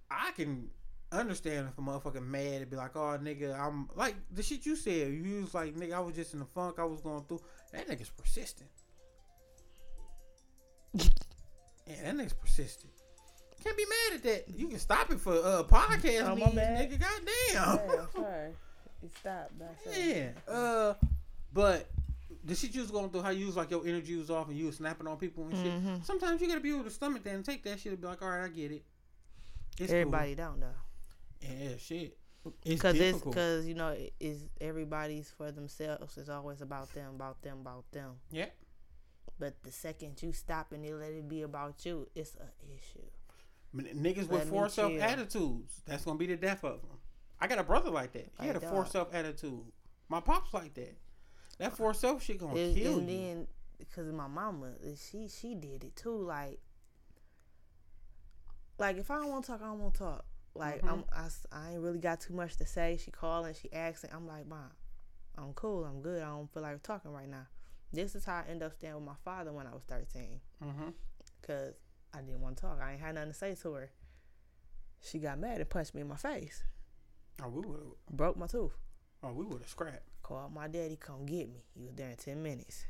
[0.09, 0.69] I can
[1.11, 4.75] understand if a motherfucker mad and be like, oh nigga, I'm like the shit you
[4.75, 5.11] said.
[5.11, 6.79] You was like, nigga, I was just in the funk.
[6.79, 7.41] I was going through.
[7.73, 8.69] That nigga's persistent.
[11.89, 12.91] Yeah, that nigga's persistent.
[13.63, 14.45] Can't be mad at that.
[14.57, 16.89] You can stop it for uh podcast Oh, bad.
[16.91, 16.99] nigga.
[16.99, 18.07] Goddamn.
[18.15, 18.51] sorry.
[19.03, 19.53] It stopped.
[19.95, 20.29] Yeah.
[20.47, 20.93] Uh,
[21.53, 21.89] but
[22.43, 24.57] the shit you was going through, how you was like your energy was off and
[24.57, 25.83] you was snapping on people and shit.
[25.83, 26.05] Mhm.
[26.05, 28.21] Sometimes you gotta be able to stomach that and take that shit and be like,
[28.21, 28.83] all right, I get it.
[29.79, 29.99] It's cool.
[29.99, 30.73] Everybody don't know.
[31.41, 32.17] Yeah, shit.
[32.63, 36.17] It's Because it's because you know it is everybody's for themselves.
[36.17, 38.13] It's always about them, about them, about them.
[38.31, 38.45] yeah.
[39.39, 43.05] But the second you stop and you let it be about you, it's an issue.
[43.77, 45.01] Niggas Let with four self chill.
[45.03, 45.81] attitudes.
[45.85, 46.97] That's gonna be the death of them.
[47.39, 48.31] I got a brother like that.
[48.39, 49.71] He Like had a four self attitude.
[50.09, 50.95] My pops like that.
[51.59, 53.17] That four self shit gonna It- kill and you.
[53.17, 53.47] then
[53.77, 56.17] because of my mama, she she did it too.
[56.17, 56.59] Like,
[58.79, 60.25] like if I don't want to talk, I don't want to talk.
[60.55, 60.89] Like Mhm.
[60.91, 62.97] I'm, I, I ain't really got too much to say.
[62.97, 64.11] She calling, she asking.
[64.13, 64.71] I'm like, mom,
[65.37, 65.83] I'm cool.
[65.85, 66.21] I'm good.
[66.23, 67.45] I don't feel like talking right now.
[67.93, 70.41] This is how I end up staying with my father when I was 13.
[70.63, 70.89] mm-hmm.
[71.43, 71.75] Cause
[72.13, 72.79] I didn't want to talk.
[72.81, 73.91] I ain't had nothing to say to her.
[75.01, 76.63] She got mad and punched me in my face.
[77.43, 77.79] Oh, we would.
[77.79, 78.73] Have broke my tooth.
[79.23, 80.07] Oh, we would have scrapped.
[80.23, 81.63] Called my daddy, come get me.
[81.75, 82.85] He was there in ten minutes.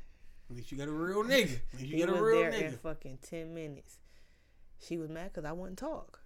[0.49, 1.59] At least you got a real nigga.
[1.73, 3.99] At least you he got a real there in fucking ten minutes.
[4.79, 6.21] She was mad because I wouldn't talk.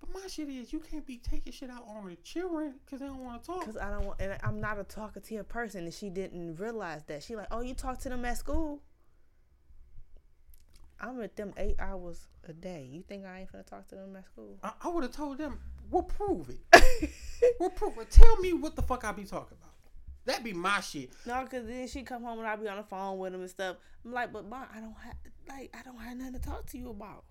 [0.00, 3.06] But my shit is, you can't be taking shit out on the children because they
[3.06, 3.64] don't want to talk.
[3.64, 7.22] Cause I don't want, and I'm not a talkative person, and she didn't realize that.
[7.22, 8.82] She like, oh, you talk to them at school.
[11.00, 12.88] I'm at them eight hours a day.
[12.90, 14.58] You think I ain't gonna talk to them at school?
[14.62, 15.58] I, I would have told them,
[15.90, 17.10] we'll prove it.
[17.60, 18.10] we'll prove it.
[18.10, 19.72] Tell me what the fuck I be talking about.
[20.26, 21.10] That be my shit.
[21.26, 23.50] No, cause then she come home and I be on the phone with him and
[23.50, 23.76] stuff.
[24.04, 25.16] I'm like, but mom, I don't have
[25.48, 27.24] like I don't have nothing to talk to you about.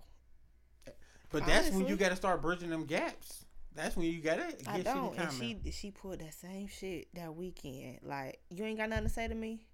[1.30, 3.44] But that's when you got to start bridging them gaps.
[3.74, 5.14] That's when you got to get I don't.
[5.14, 7.98] in And she she pulled that same shit that weekend.
[8.02, 9.66] Like, you ain't got nothing to say to me.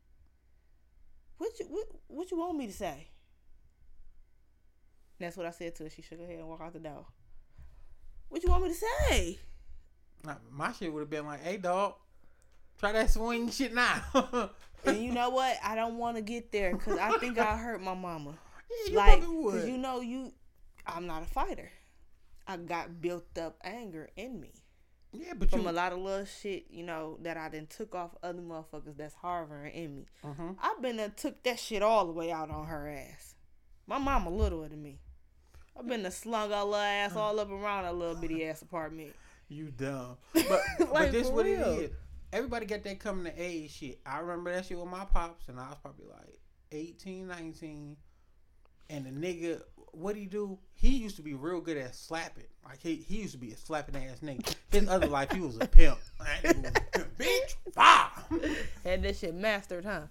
[1.37, 3.09] What you what, what you want me to say?
[5.21, 5.91] That's what I said to her.
[5.91, 7.07] She shook her head and walked out the door.
[8.29, 9.39] What you want me to say?
[10.51, 11.95] My shit would have been like, hey, dog,
[12.79, 14.03] try that swing shit now.
[14.85, 15.57] And you know what?
[15.63, 18.31] I don't want to get there because I think I hurt my mama.
[18.71, 19.55] yeah, you like, probably would.
[19.61, 20.33] cause you know you,
[20.87, 21.71] I'm not a fighter.
[22.47, 24.53] I got built up anger in me.
[25.13, 25.71] Yeah, but from you.
[25.71, 29.15] a lot of little shit, you know, that I then took off other motherfuckers that's
[29.15, 30.07] harboring in me.
[30.25, 30.57] Mhm.
[30.63, 33.35] I've been done took that shit all the way out on her ass.
[33.87, 35.01] My mama littler than me.
[35.79, 39.13] I've been done slung her little ass all up around her little bitty ass apartment.
[39.49, 40.17] You dumb.
[40.33, 40.61] But
[40.93, 41.61] but this what real.
[41.61, 41.91] it is.
[42.33, 43.99] Everybody got that coming to age shit.
[44.07, 46.39] I remember that shit with my pops, and I was probably like
[46.71, 47.97] 18, 19.
[48.91, 49.63] And the nigga,
[49.93, 50.59] what he do?
[50.75, 52.45] He used to be real good at slapping.
[52.65, 54.55] Like he, he used to be a slapping ass nigga.
[54.71, 55.99] His other life, he was a pimp.
[56.19, 57.19] That nigga was a pimp.
[57.19, 58.11] Bitch, bah.
[58.85, 60.03] Had that shit mastered, huh?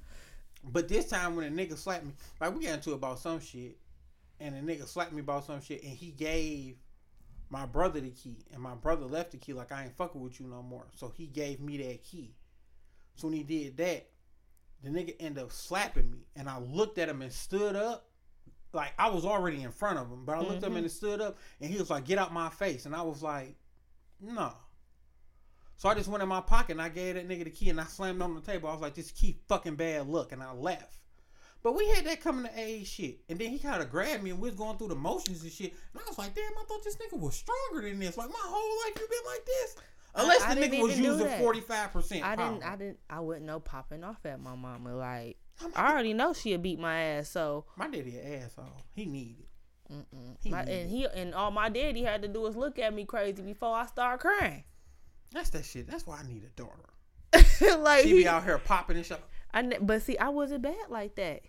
[0.64, 3.78] But this time when a nigga slapped me, like we got into about some shit,
[4.40, 6.78] and a nigga slapped me about some shit, and he gave
[7.50, 10.40] my brother the key, and my brother left the key like I ain't fucking with
[10.40, 10.88] you no more.
[10.96, 12.36] So he gave me that key.
[13.16, 14.10] So when he did that,
[14.84, 18.06] the nigga ended up slapping me, and I looked at him and stood up.
[18.72, 20.84] Like I was already in front of him, but I looked at him mm-hmm.
[20.84, 23.56] and stood up, and he was like, "Get out my face," and I was like,
[24.22, 24.54] "No."
[25.80, 27.80] So I just went in my pocket and I gave that nigga the key and
[27.80, 28.68] I slammed it on the table.
[28.68, 30.34] I was like, this key fucking bad luck.
[30.34, 30.98] And I left.
[31.62, 33.20] But we had that coming to age shit.
[33.28, 35.51] And then he kind of grabbed me and we was going through the motions and
[35.51, 35.74] shit.
[35.93, 38.18] And I was like, damn, I thought this nigga was stronger than this.
[38.18, 39.76] Like, my whole life you been like this.
[40.16, 42.64] Unless I the didn't nigga was using 45% I didn't.
[42.64, 44.95] I didn't, I wouldn't know popping off at my mama.
[44.95, 45.38] Like,
[45.76, 47.30] I already know she'd beat my ass.
[47.30, 48.82] So, My daddy an asshole.
[48.95, 49.45] He needed.
[49.91, 50.38] mm-mm.
[50.41, 50.82] He my, needed.
[50.82, 53.76] and he and all my daddy had to do was look at me crazy before
[53.76, 54.64] I start crying.
[55.32, 55.88] That's that shit.
[55.89, 57.78] That's why I need a daughter.
[57.82, 59.20] like, She he, be out here popping and shit.
[59.54, 61.41] I, ne- but see, I wasn't bad like that.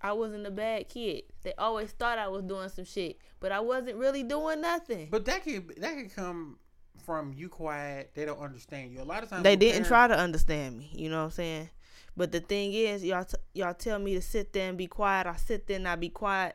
[0.00, 1.24] I wasn't a bad kid.
[1.42, 5.08] They always thought I was doing some shit, but I wasn't really doing nothing.
[5.10, 6.58] But that could that could come
[7.04, 8.12] from you quiet.
[8.14, 9.00] They don't understand you.
[9.00, 10.90] A lot of times they didn't parents- try to understand me.
[10.94, 11.70] You know what I'm saying?
[12.16, 15.26] But the thing is, y'all t- y'all tell me to sit there and be quiet.
[15.26, 16.54] I sit there and I be quiet.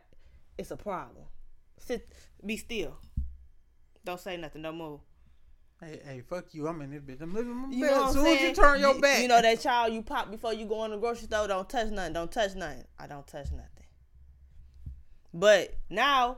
[0.57, 1.25] It's a problem.
[1.79, 2.07] Sit,
[2.45, 2.97] be still.
[4.05, 4.61] Don't say nothing.
[4.61, 4.99] Don't move.
[5.83, 6.67] Hey, hey, fuck you!
[6.67, 7.21] I'm in this bitch.
[7.21, 9.59] I'm living my You know As soon as you turn your back, You know that
[9.59, 11.47] child you pop before you go in the grocery store.
[11.47, 12.13] Don't touch nothing.
[12.13, 12.85] Don't touch nothing.
[12.97, 13.67] I don't touch nothing.
[15.33, 16.37] But now,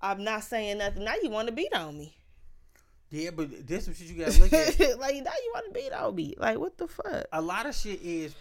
[0.00, 1.04] I'm not saying nothing.
[1.04, 2.16] Now you want to beat on me.
[3.10, 4.78] Yeah, but this some shit you gotta look at.
[4.98, 6.34] like now you want to beat on me.
[6.38, 7.26] Like what the fuck?
[7.32, 8.34] A lot of shit is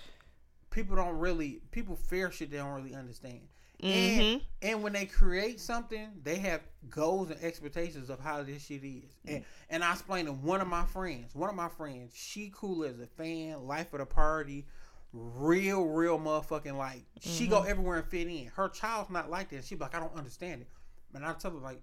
[0.69, 3.41] people don't really people fear shit they don't really understand.
[3.81, 4.33] Mhm.
[4.33, 8.83] And and when they create something, they have goals and expectations of how this shit
[8.83, 9.15] is.
[9.25, 12.83] And and I explained to one of my friends, one of my friends, she cool
[12.83, 14.65] as a fan, life of the party,
[15.13, 18.47] real, real motherfucking like she go everywhere and fit in.
[18.55, 19.65] Her child's not like that.
[19.65, 20.67] She be like, I don't understand it.
[21.13, 21.81] And I tell her like,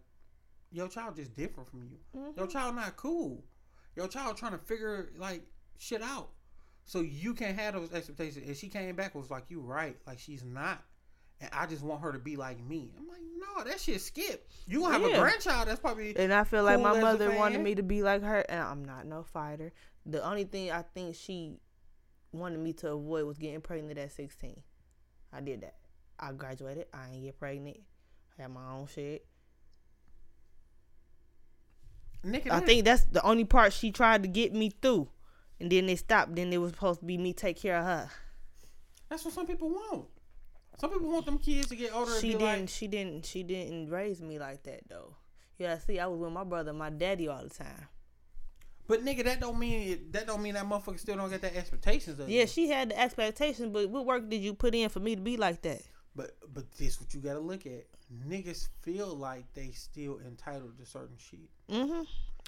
[0.71, 1.99] your child just different from you.
[2.37, 3.45] Your child not cool.
[3.97, 5.43] Your child trying to figure like
[5.79, 6.31] shit out.
[6.85, 8.47] So you can't have those expectations.
[8.47, 9.97] And she came back was like, You right.
[10.07, 10.83] Like she's not.
[11.43, 12.93] And I just want her to be like me.
[12.97, 14.49] I'm like, no, that shit skip.
[14.67, 15.17] You gonna have Yeah.
[15.17, 18.03] a grandchild that's probably And I feel like cool my mother wanted me to be
[18.05, 19.73] like her, and I'm not no fighter.
[20.07, 21.59] The only thing I think she
[22.33, 24.63] wanted me to avoid was getting pregnant at 16.
[25.33, 25.75] I did that.
[26.19, 26.87] I graduated.
[26.95, 27.81] I ain't get pregnant.
[28.39, 29.27] I had my own shit.
[32.25, 35.09] Nigga, I think that's the only part she tried to get me through.
[35.59, 36.37] And then they stopped.
[36.37, 38.11] Then it was supposed to be me take care of her.
[39.09, 40.07] that's what some people want.
[40.83, 42.61] Some people want them kids to get older She and be didn't.
[42.63, 43.25] like, she didn't.
[43.25, 45.15] She didn't raise me like that though.
[45.57, 47.87] Yeah, see, I was with my brother, my daddy all the time.
[48.89, 51.55] but nigga, that don't mean it, that don't mean that motherfucker still don't get that
[51.55, 52.47] expectations of Yeah, you.
[52.49, 55.37] she had the expectations, but what work did you put in for me to be
[55.37, 55.83] like that?
[56.17, 57.85] But but this what you gotta look at.
[58.29, 61.49] Niggas feel like they still entitled to certain shit.
[61.71, 62.03] Mm-hmm.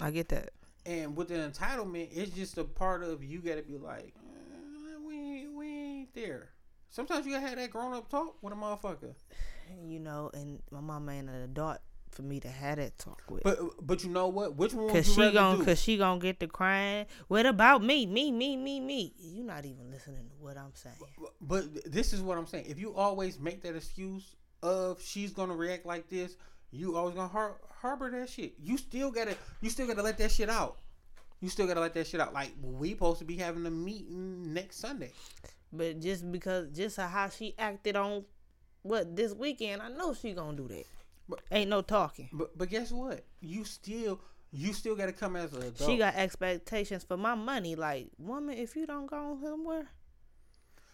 [0.05, 0.51] I get that.
[0.85, 5.47] And with the entitlement, it's just a part of you gotta be like, uh, we
[5.47, 6.49] we ain't there.
[6.95, 9.15] Sometimes you gotta have that grown up talk with a motherfucker.
[9.85, 11.79] You know, and my mama ain't an adult
[12.13, 13.43] for me to have that talk with.
[13.43, 14.55] But but you know what?
[14.55, 15.65] Which one Cause she rather gon' do?
[15.65, 17.07] cause she gonna get the crying.
[17.27, 18.07] What about me?
[18.07, 19.13] Me, me, me, me.
[19.19, 20.95] You not even listening to what I'm saying.
[21.41, 22.67] But this is what I'm saying.
[22.69, 26.37] If you always make that excuse of she's gonna react like this,
[26.71, 28.55] you always gonna har- harbor that shit.
[28.63, 30.77] You still gotta, you still gotta let that shit out.
[31.41, 32.33] You still gotta let that shit out.
[32.33, 35.11] Like we supposed to be having a meeting next Sunday.
[35.77, 38.25] But just because just how she acted on
[38.83, 40.85] what this weekend, I know she gonna do that.
[41.29, 42.29] But- Ain't no talking.
[42.33, 43.25] But but guess what?
[43.41, 44.21] You still
[44.53, 45.91] you still gotta come as an adult.
[45.91, 47.75] She got expectations for my money.
[47.75, 49.89] Like, woman, if you don't go somewhere,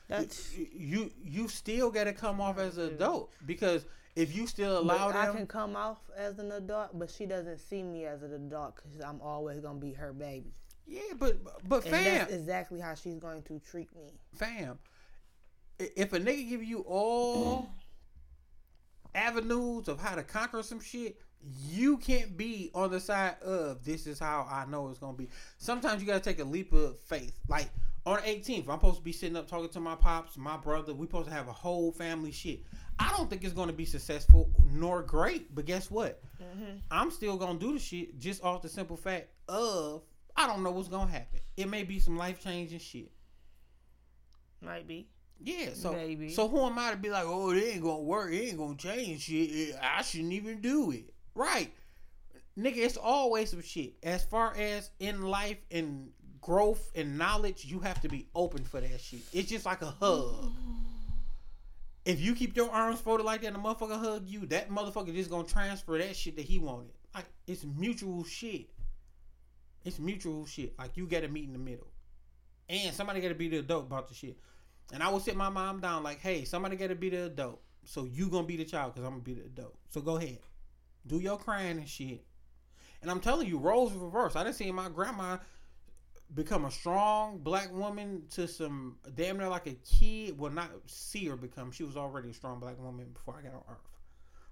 [0.08, 3.84] that's you you still gotta come off as an adult because
[4.16, 7.58] if you still allow But I can come off as an adult, but she doesn't
[7.58, 10.54] see me as an adult because I'm always gonna be her baby.
[10.86, 11.00] Yeah.
[11.18, 14.12] But but And fam, that's exactly how she's going to treat me.
[14.32, 14.78] fam,
[15.78, 17.70] if a nigga give you all
[19.14, 24.06] avenues of how to conquer some shit, You can't be on the side of this
[24.06, 25.28] is how I know it's gonna be.
[25.58, 27.32] Sometimes you gotta take a leap of faith.
[27.48, 27.70] Like
[28.04, 30.92] on the 18th, I'm supposed to be sitting up talking to my pops, my brother.
[30.92, 32.60] We supposed to have a whole family shit.
[32.98, 36.20] I don't think it's gonna be successful nor great, but guess what?
[36.42, 36.76] Mm-hmm.
[36.90, 40.02] I'm still gonna do the shit just off the simple fact of
[40.41, 41.41] I don't know what's gonna happen.
[41.59, 43.11] It may be some life changing shit.
[44.62, 45.07] Might be.
[45.38, 46.30] Yeah, so Maybe.
[46.30, 48.76] so who am I to be like, oh, it ain't gonna work, it ain't gonna
[48.76, 49.74] change shit.
[49.82, 51.12] I shouldn't even do it.
[51.34, 51.70] Right,
[52.59, 53.95] nigga, it's always some shit.
[54.03, 56.11] As far as in life and
[56.41, 59.20] growth and knowledge, you have to be open for that shit.
[59.34, 60.53] It's just like a hug.
[62.07, 65.14] If you keep your arms folded like that and the motherfucker hug you, that motherfucker
[65.14, 66.93] just gonna transfer that shit that he wanted.
[67.14, 68.70] Like it's mutual shit.
[69.84, 70.78] It's mutual shit.
[70.78, 71.86] Like you gotta meet in the middle.
[72.68, 74.38] And somebody gotta be the adult about the shit.
[74.92, 77.60] And I will sit my mom down like, hey, somebody gotta be the adult.
[77.84, 79.76] So you gonna be the child because I'm gonna be the adult.
[79.90, 80.38] So go ahead.
[81.06, 82.24] Do your crying and shit.
[83.02, 84.36] And I'm telling you, roles reverse.
[84.36, 85.38] I didn't see my grandma
[86.34, 90.38] become a strong black woman to some damn near like a kid.
[90.38, 91.72] Well, not see her become.
[91.72, 93.89] She was already a strong black woman before I got on Earth.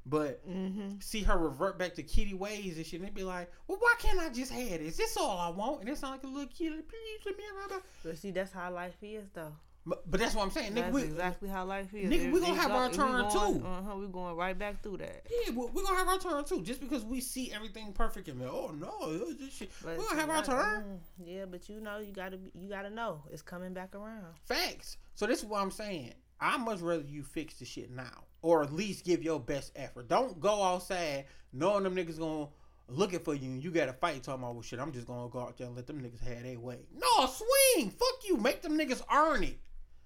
[0.09, 1.00] But Mm-hmm.
[1.00, 4.18] see her revert back to kitty ways and shit, and be like, "Well, why can't
[4.18, 4.96] I just have this?
[4.96, 6.72] This all I want." And it sound like a little kid.
[6.72, 9.52] like, Please let me have it." But see, that's how life is, though.
[9.86, 10.74] But, but that's what I'm saying, nigga.
[10.82, 12.11] That's We, exactly how life is.
[12.12, 13.64] Nigga, we gonna have our turn, too.
[13.66, 13.96] Uh huh.
[13.96, 15.26] We going right back through that.
[15.30, 16.62] Yeah, well, we're gonna have our turn too.
[16.62, 20.30] Just because we see everything perfect and oh no, this shit, But we're gonna have
[20.30, 20.82] our turn.
[20.84, 24.26] mm, Yeah, but you know, you gotta, you gotta know it's coming back around.
[24.46, 24.98] Facts.
[25.14, 26.12] So this is what I'm saying.
[26.40, 30.09] I much rather you fix the shit now, or at least give your best effort.
[30.09, 32.49] Don't go outside knowing them niggas gonna
[32.89, 34.80] looking for you and you gotta fight talking about well shit.
[34.80, 36.78] I'm just gonna go out there and let them niggas have their way.
[36.95, 37.91] No, swing.
[37.91, 38.36] Fuck you.
[38.36, 39.59] Make them niggas earn it.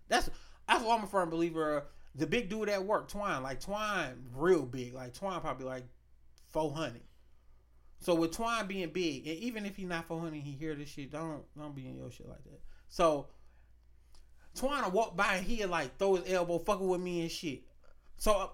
[0.08, 0.30] That's
[0.68, 1.86] that's why I'm a firm believer.
[2.14, 4.94] The big dude at work, Twine, like Twine, real big.
[4.94, 5.84] Like Twine, probably like
[6.50, 7.02] four hundred.
[8.00, 10.88] So with Twine being big, and even if he not four hundred, he hear this
[10.88, 11.12] shit.
[11.12, 12.60] Don't don't be in your shit like that.
[12.88, 13.28] So
[14.54, 17.62] Twine will walk by and he'll like throw his elbow fucking with me and shit.
[18.22, 18.48] So uh,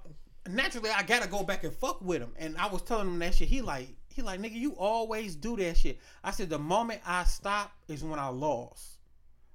[0.49, 2.33] naturally, I gotta go back and fuck with him.
[2.39, 3.49] And I was telling him that shit.
[3.49, 5.99] He like he like nigga, you always do that shit.
[6.25, 8.97] I said the moment I stop is when I lost.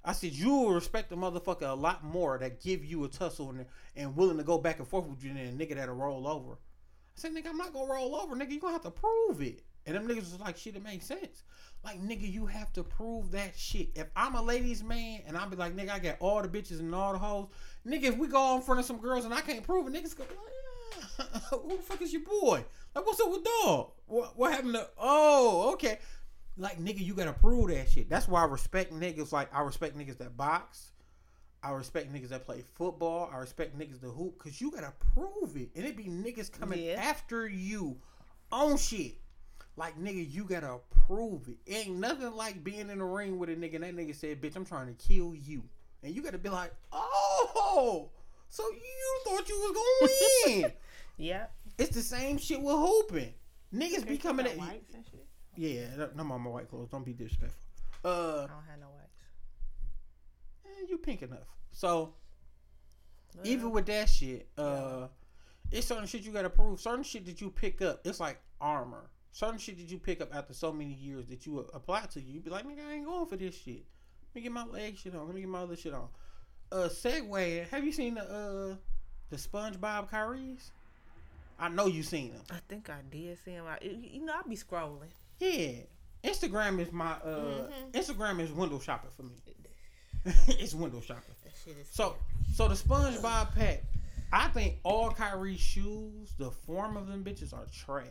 [0.04, 3.50] I said you will respect the motherfucker a lot more that give you a tussle
[3.50, 6.28] and, and willing to go back and forth with you than a nigga that'll roll
[6.28, 6.52] over.
[6.52, 8.52] I said, nigga, I'm not gonna roll over, nigga.
[8.52, 9.62] You gonna have to prove it.
[9.84, 11.42] And them niggas was like, shit, it makes sense.
[11.84, 13.90] Like, nigga, you have to prove that shit.
[13.94, 16.80] If I'm a ladies' man and I be like, nigga, I got all the bitches
[16.80, 17.48] and all the hoes,
[17.86, 19.92] nigga, if we go out in front of some girls and I can't prove it,
[19.92, 20.38] niggas go, like,
[21.18, 21.38] yeah.
[21.50, 22.64] who the fuck is your boy?
[22.94, 23.90] Like, what's up with dog?
[24.06, 24.88] What, what happened to?
[24.96, 25.98] Oh, okay.
[26.56, 28.08] Like, nigga, you gotta prove that shit.
[28.08, 29.32] That's why I respect niggas.
[29.32, 30.92] Like, I respect niggas that box.
[31.62, 33.30] I respect niggas that play football.
[33.32, 35.70] I respect niggas that hoop because you gotta prove it.
[35.74, 36.94] And it be niggas coming Yeah.
[36.94, 37.96] after you
[38.52, 39.16] on shit.
[39.76, 41.56] Like nigga, you gotta prove it.
[41.66, 44.54] Ain't nothing like being in the ring with a nigga and that nigga said, bitch,
[44.56, 45.62] I'm trying to kill you.
[46.02, 48.10] And you gotta be like, oh,
[48.50, 49.72] so you thought you was
[50.46, 50.72] gonna win.
[51.16, 51.46] Yeah.
[51.78, 53.32] it's the same shit with hooping.
[53.72, 55.26] Niggas be coming at whites and shit.
[55.56, 56.88] Yeah, no more my white clothes.
[56.90, 57.60] Don't be disrespectful.
[58.04, 59.14] Uh, I don't have no whites.
[60.66, 61.46] eh, you pink enough.
[61.70, 62.14] So
[63.36, 65.06] Well, even with that shit, uh,
[65.70, 66.80] it's certain shit you gotta prove.
[66.80, 69.08] Certain shit that you pick up, it's like armor.
[69.34, 72.34] Certain shit that you pick up after so many years that you apply to you,
[72.34, 73.84] you be like, nigga, I ain't going for this shit.
[74.28, 75.26] Let me get my leg shit on.
[75.26, 76.06] Let me get my other shit on.
[76.70, 77.68] Uh, segue.
[77.68, 78.76] Have you seen the uh
[79.30, 80.70] the SpongeBob Kyries?
[81.58, 82.42] I know you seen them.
[82.48, 83.64] I think I did see him.
[83.66, 85.10] I, you know, I be scrolling.
[85.40, 85.72] Yeah.
[86.22, 87.90] Instagram is my uh Mhm.
[87.92, 89.34] Instagram is window shopping for me.
[90.46, 91.34] it's window shopping.
[91.42, 92.14] That shit is So
[92.54, 93.82] so the SpongeBob pack,
[94.32, 98.06] I think all Kyrie shoes, the form of them bitches are trash.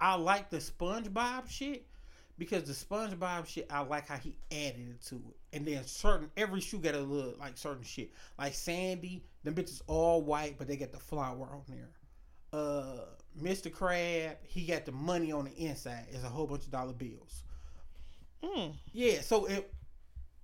[0.00, 1.86] I like the SpongeBob shit
[2.38, 5.36] because the SpongeBob shit, I like how he added it to it.
[5.56, 8.10] And then certain every shoe got a little like certain shit.
[8.38, 11.90] Like Sandy, them bitches all white, but they got the flower on there.
[12.52, 13.04] Uh
[13.40, 13.72] Mr.
[13.72, 16.06] Crab, he got the money on the inside.
[16.10, 17.44] It's a whole bunch of dollar bills.
[18.42, 18.72] Mm.
[18.92, 19.72] Yeah, so it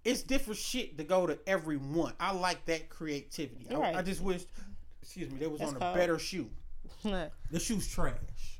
[0.04, 2.12] it's different shit to go to every one.
[2.20, 3.66] I like that creativity.
[3.74, 4.44] I, I just wish,
[5.02, 5.94] excuse me, they was That's on a cold.
[5.96, 6.50] better shoe.
[7.50, 8.55] The shoe's trash.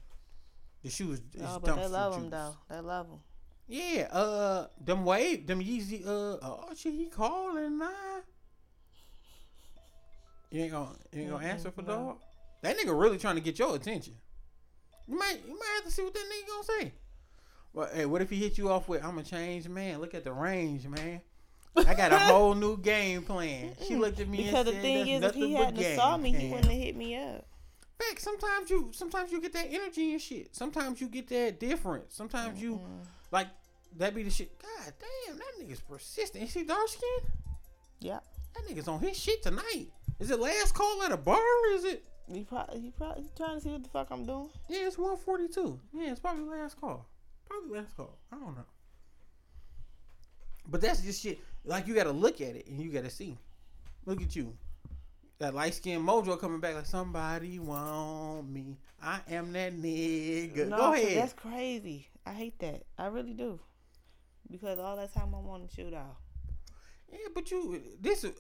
[0.87, 2.55] The shoe is, is but they love him though.
[2.71, 3.19] They love him.
[3.67, 8.21] Yeah, uh, them wave, them Yeezy, uh, oh shit, he calling now.
[10.49, 11.89] You ain't gonna, you ain't gonna answer for no.
[11.89, 12.17] dog.
[12.63, 14.15] That nigga really trying to get your attention.
[15.09, 16.93] You might, you might have to see what that nigga gonna say.
[17.73, 20.01] Well, hey, what if he hit you off with, "I'm a changed man.
[20.01, 21.21] Look at the range, man.
[21.77, 25.21] I got a whole new game plan." She looked at me Because and the thing
[25.21, 27.45] "That's is, if he hadn't saw me, he wouldn't have hit me up.
[27.99, 30.55] Fact, sometimes you sometimes you get that energy and shit.
[30.55, 32.13] Sometimes you get that different.
[32.13, 33.03] Sometimes you mm-hmm.
[33.33, 33.49] like
[33.97, 34.59] that be the shit.
[34.59, 34.93] God
[35.27, 36.45] damn, that nigga's persistent.
[36.45, 37.33] Is he dark skinned?
[38.01, 38.19] Yeah.
[38.55, 39.89] That nigga's on his shit tonight.
[40.19, 42.05] Is it last call at a bar or is it?
[42.29, 44.49] You probably, you probably trying to see what the fuck I'm doing.
[44.69, 45.79] Yeah, it's 142.
[45.93, 47.07] Yeah, it's probably last call.
[47.49, 48.19] Probably last call.
[48.33, 48.65] I don't know.
[50.69, 51.39] But that's just shit.
[51.65, 53.39] Like you gotta look at it and you gotta see.
[54.05, 54.57] Look at you.
[55.39, 58.79] That light skinned mojo coming back like somebody want me.
[59.03, 60.69] I am that nigga.
[60.69, 61.19] No, Go ahead.
[61.19, 62.09] That's crazy.
[62.25, 62.85] I hate that.
[62.99, 63.61] I really do.
[64.51, 66.17] Because all that time I'm on to shoot out.
[67.13, 68.33] Yeah, but you this is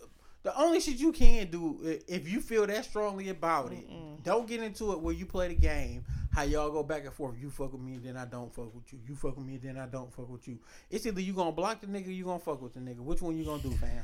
[0.43, 3.85] the only shit you can do if you feel that strongly about it.
[4.23, 6.05] Don't get into it where you play the game.
[6.33, 7.37] How y'all go back and forth.
[7.41, 8.99] You fuck with me, then I don't fuck with you.
[9.07, 10.59] You fuck with me, then I don't fuck with you.
[10.91, 13.01] It's either you gonna block the nigga, or you gonna fuck with the nigga.
[13.01, 14.03] Which one you gonna do, fam?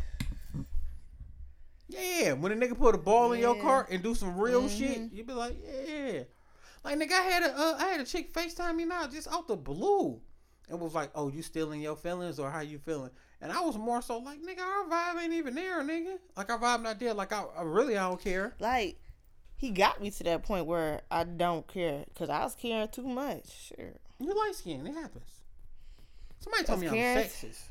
[1.92, 5.12] Yeah, when a nigga put a ball in your cart and do some real shit,
[5.12, 6.22] you be like, yeah.
[6.84, 9.46] Like nigga, I had a uh, I had a chick Facetime me now just out
[9.46, 10.20] the blue,
[10.68, 13.10] and was like, oh, you still in your feelings or how you feeling?
[13.40, 16.18] And I was more so like, nigga, our vibe ain't even there, nigga.
[16.36, 17.12] Like our vibe not there.
[17.12, 18.54] Like I, I really I don't care.
[18.60, 19.00] Like,
[19.56, 22.04] he got me to that point where I don't care.
[22.08, 23.68] Because I was caring too much.
[23.68, 23.92] Sure.
[24.20, 25.42] You light skin, it happens.
[26.38, 27.62] Somebody told me I'm sexist.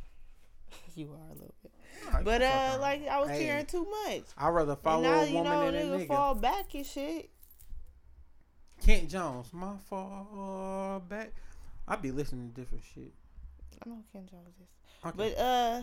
[0.96, 1.56] You are a little
[2.02, 2.24] bit.
[2.26, 4.24] But, uh, like, I was Hey, caring too much.
[4.38, 6.08] I'd rather And follow now, a you woman know, than a nigga nigga.
[6.08, 7.30] fall back and shit.
[8.82, 11.32] Kent Jones, my fall back.
[11.88, 13.14] I'd be listening to different shit.
[13.86, 14.68] I know Kent Jones is.
[15.06, 15.16] Okay.
[15.18, 15.82] But, uh,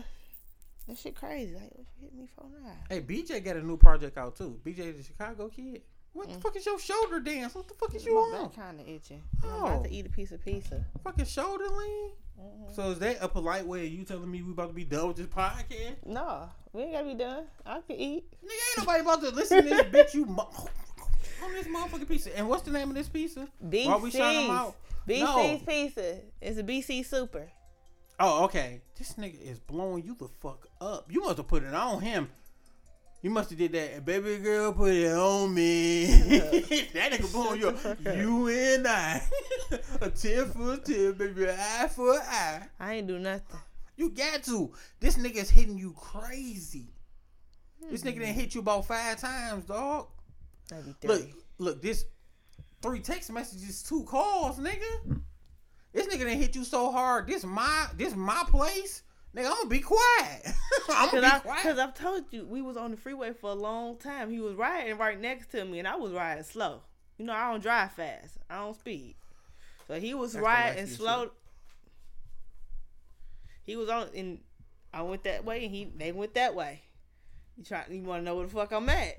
[0.87, 1.53] that shit crazy.
[1.53, 2.71] Like, what you hit me for now?
[2.89, 4.59] Hey, BJ got a new project out too.
[4.65, 5.81] BJ the Chicago kid.
[6.13, 6.33] What Mm.
[6.33, 7.53] the fuck is your shoulder dance?
[7.55, 8.49] What the fuck is you My on?
[8.49, 9.21] kind of itching.
[9.43, 9.83] I'm about Oh.
[9.83, 10.83] to eat a piece of pizza.
[11.03, 12.11] Fucking shoulder lean?
[12.39, 12.73] Mm-hmm.
[12.73, 15.07] So is that a polite way of you telling me we about to be done
[15.09, 16.05] with this podcast?
[16.05, 17.45] No, we ain't gotta be done.
[17.65, 18.25] I can eat.
[18.43, 20.49] Nigga, ain't nobody about to listen to this bitch you mo-
[21.43, 22.35] on this motherfucking pizza.
[22.37, 23.47] And what's the name of this pizza?
[23.59, 24.49] Why we shout 'em BC's.
[24.49, 24.75] out?
[25.07, 25.65] BC's No.
[25.73, 26.19] pizza.
[26.41, 27.51] It's a BC Super.
[28.21, 28.81] Oh, okay.
[28.97, 31.11] This nigga is blowing you the fuck up.
[31.11, 32.29] You must have put it on him.
[33.21, 34.05] You must have did that.
[34.05, 36.05] Baby girl, put it on me.
[36.93, 38.17] that nigga blowing you up.
[38.17, 39.21] You and I.
[40.01, 41.49] a 10 for a 10, baby.
[41.49, 42.61] Eye for an eye.
[42.79, 43.59] I ain't do nothing.
[43.97, 44.71] You got to.
[45.01, 46.93] This nigga is hitting you crazy.
[47.91, 50.07] This nigga didn't hit you about five times, dog.
[51.03, 51.23] Look,
[51.57, 52.05] look, this
[52.81, 55.21] three text messages, two calls, nigga.
[55.91, 57.27] This nigga didn't hit you so hard.
[57.27, 59.03] This my this my place.
[59.35, 60.47] Nigga, I'm gonna be quiet.
[60.89, 61.63] I'm gonna I, be quiet.
[61.63, 64.31] Cause I've told you we was on the freeway for a long time.
[64.31, 66.81] He was riding right next to me, and I was riding slow.
[67.17, 68.37] You know I don't drive fast.
[68.49, 69.15] I don't speed.
[69.87, 71.31] So he was That's riding slow.
[73.63, 74.39] He was on, and
[74.93, 76.81] I went that way, and he they went that way.
[77.55, 77.83] You try?
[77.89, 79.17] You want to know where the fuck I'm at?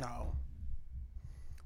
[0.00, 0.32] No.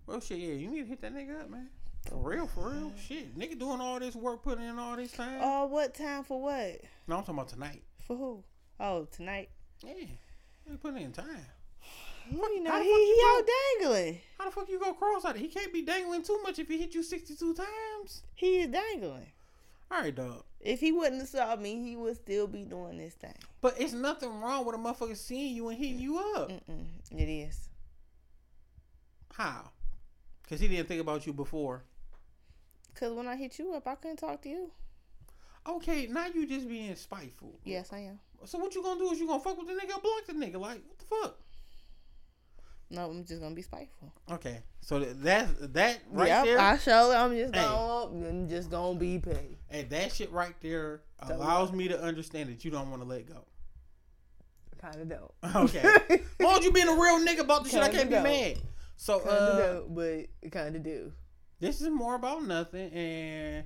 [0.07, 1.69] Well, shit, yeah, you need to hit that nigga up, man.
[2.09, 2.93] For real, for real.
[3.09, 5.41] Shit, nigga doing all this work, putting in all this time.
[5.43, 6.81] Oh, what time for what?
[7.07, 7.83] No, I'm talking about tonight.
[8.07, 8.45] For who?
[8.81, 9.51] Oh, tonight.
[9.85, 9.93] Yeah,
[10.69, 11.47] nigga putting in time.
[12.33, 13.49] Well, you know how he, he out
[13.81, 14.21] dangling.
[14.39, 15.37] How the fuck you go cross out?
[15.37, 18.23] He can't be dangling too much if he hit you 62 times.
[18.35, 19.27] He is dangling.
[19.91, 20.45] All right, dog.
[20.61, 23.35] If he wouldn't have saw me, he would still be doing this thing.
[23.61, 26.51] But it's nothing wrong with a motherfucker seeing you and hitting you up.
[26.51, 27.69] Mm-mm, it is.
[29.35, 29.71] How?
[30.43, 31.83] Because he didn't think about you before.
[32.95, 34.71] Cause when I hit you up, I couldn't talk to you.
[35.67, 37.59] Okay, now you just being spiteful.
[37.65, 38.19] Yes, I am.
[38.45, 40.61] So what you gonna do is you gonna fuck with the nigga block the nigga?
[40.61, 41.39] Like, what the fuck?
[42.91, 44.13] No, I'm just gonna be spiteful.
[44.31, 47.13] Okay, so th- that that right yep, there, I show.
[47.17, 47.63] I'm just Hey.
[47.63, 49.57] gonna, I'm just gonna be petty.
[49.71, 53.09] and that shit right there Don't allows me to understand that you don't want to
[53.09, 53.45] let go.
[54.79, 55.35] Kind of dope.
[55.57, 58.59] Okay, long as you being a real nigga about the shit, I can't be mad.
[58.97, 61.11] So Kind of uh, dope, but kind of do.
[61.59, 63.65] this is more about nothing, and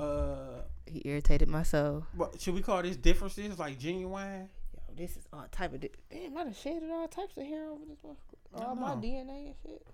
[0.00, 2.06] uh, He irritated my soul.
[2.16, 4.48] what should we call this differences like genuine?
[4.74, 6.36] Yo, this is all type of di- damn.
[6.36, 8.16] I done shedded all types of hair over this one.
[8.54, 8.90] All my.
[8.94, 9.86] DNA and shit.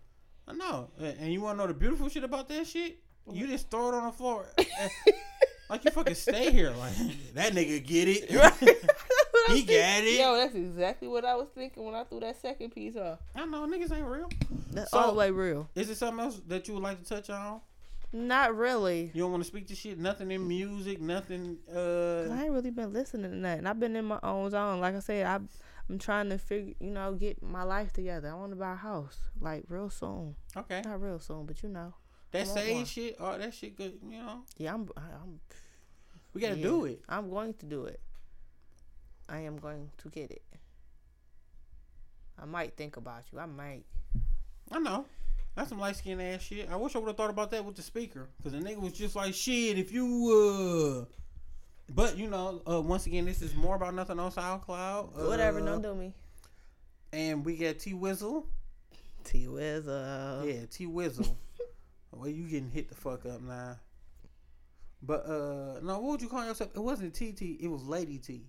[0.48, 2.98] I know, and you want to know the beautiful shit about that shit?
[3.30, 4.46] You just throw it on the floor.
[5.68, 6.92] Like you fucking stay here, like
[7.34, 8.28] that nigga get it.
[9.52, 10.18] he got it.
[10.18, 13.20] Yo, that's exactly what I was thinking when I threw that second piece off.
[13.36, 14.28] I know niggas ain't real.
[14.72, 15.68] That's So- all the way real.
[15.76, 17.60] Is there something else that you would like to touch on?
[18.12, 19.10] Not really.
[19.14, 19.98] You don't want to speak to shit.
[19.98, 21.00] Nothing in music.
[21.00, 21.58] Nothing.
[21.72, 23.66] Uh, I ain't really been listening to nothing.
[23.66, 24.80] I've been in my own zone.
[24.80, 25.38] Like I said, I,
[25.88, 28.28] I'm trying to figure, you know, get my life together.
[28.30, 30.34] I want to buy a house, like real soon.
[30.56, 30.82] Okay.
[30.84, 31.94] Not real soon, but you know.
[32.32, 32.84] That I want sage one.
[32.84, 33.16] shit.
[33.20, 33.98] Oh, that shit good.
[34.02, 34.42] You know.
[34.56, 34.88] Yeah, I'm.
[34.96, 35.40] I- I'm.
[36.32, 37.02] We gotta yeah, do it.
[37.08, 38.00] I'm going to do it.
[39.28, 40.42] I am going to get it.
[42.40, 43.38] I might think about you.
[43.38, 43.84] I might.
[44.72, 45.06] I know.
[45.56, 46.68] That's some light skin ass shit.
[46.70, 48.92] I wish I would have thought about that with the speaker, cause the nigga was
[48.92, 51.06] just like, shit, if you.
[51.08, 51.14] uh
[51.92, 55.18] But you know, uh once again, this is more about nothing on SoundCloud.
[55.18, 56.14] Uh, Whatever, don't do me.
[57.12, 58.44] And we got T Wizzle.
[59.24, 60.46] T Wizzo.
[60.46, 61.34] Yeah, T Wizzle.
[62.12, 63.76] well, you getting hit the fuck up now.
[65.02, 66.70] But uh no, what would you call yourself?
[66.74, 68.46] It wasn't TT, it was Lady T.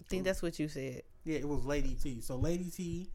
[0.00, 2.20] I think that's what you said Yeah, it was Lady T.
[2.22, 3.10] So Lady T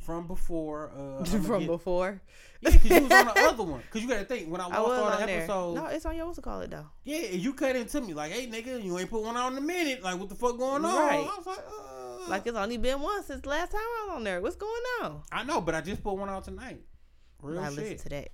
[0.00, 2.20] from before uh from get- before.
[2.62, 3.80] Yeah, because you was on the other one.
[3.80, 5.38] Because you got to think, when I watched was all the on there.
[5.38, 6.86] episodes, No, it's on your what's it call it though.
[7.04, 9.62] yeah, you cut into me like, hey, nigga, you ain't put one on in a
[9.62, 10.02] minute.
[10.02, 10.94] Like, what the fuck going on?
[10.94, 11.20] Right.
[11.20, 12.30] I was like, uh.
[12.30, 14.42] Like it's only been one since last time I was on there.
[14.42, 15.22] What's going on?
[15.32, 16.82] I know, but I just put one out tonight.
[17.40, 17.98] Real I listen shit.
[18.00, 18.28] to that.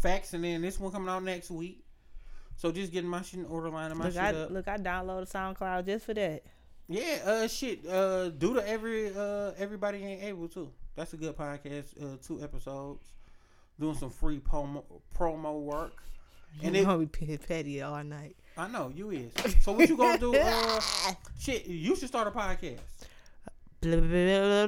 [0.00, 1.82] Facts, and then this one coming out next week.
[2.56, 4.50] So just getting my shit in order, lining my Look, shit I up.
[4.50, 6.42] look, I downloaded SoundCloud just for that.
[6.90, 7.86] Yeah, uh, shit.
[7.86, 10.72] Uh, due to every uh, everybody ain't able to.
[10.96, 11.86] That's a good podcast.
[12.02, 13.12] Uh, two episodes,
[13.78, 14.82] doing some free promo
[15.16, 16.02] promo work.
[16.58, 18.34] And And it, gonna be petty all night.
[18.56, 19.32] I know you is.
[19.62, 20.34] So what you gonna do?
[20.34, 20.80] Uh,
[21.38, 22.80] shit, you should start a podcast.
[23.80, 24.48] Blah, blah, blah, blah,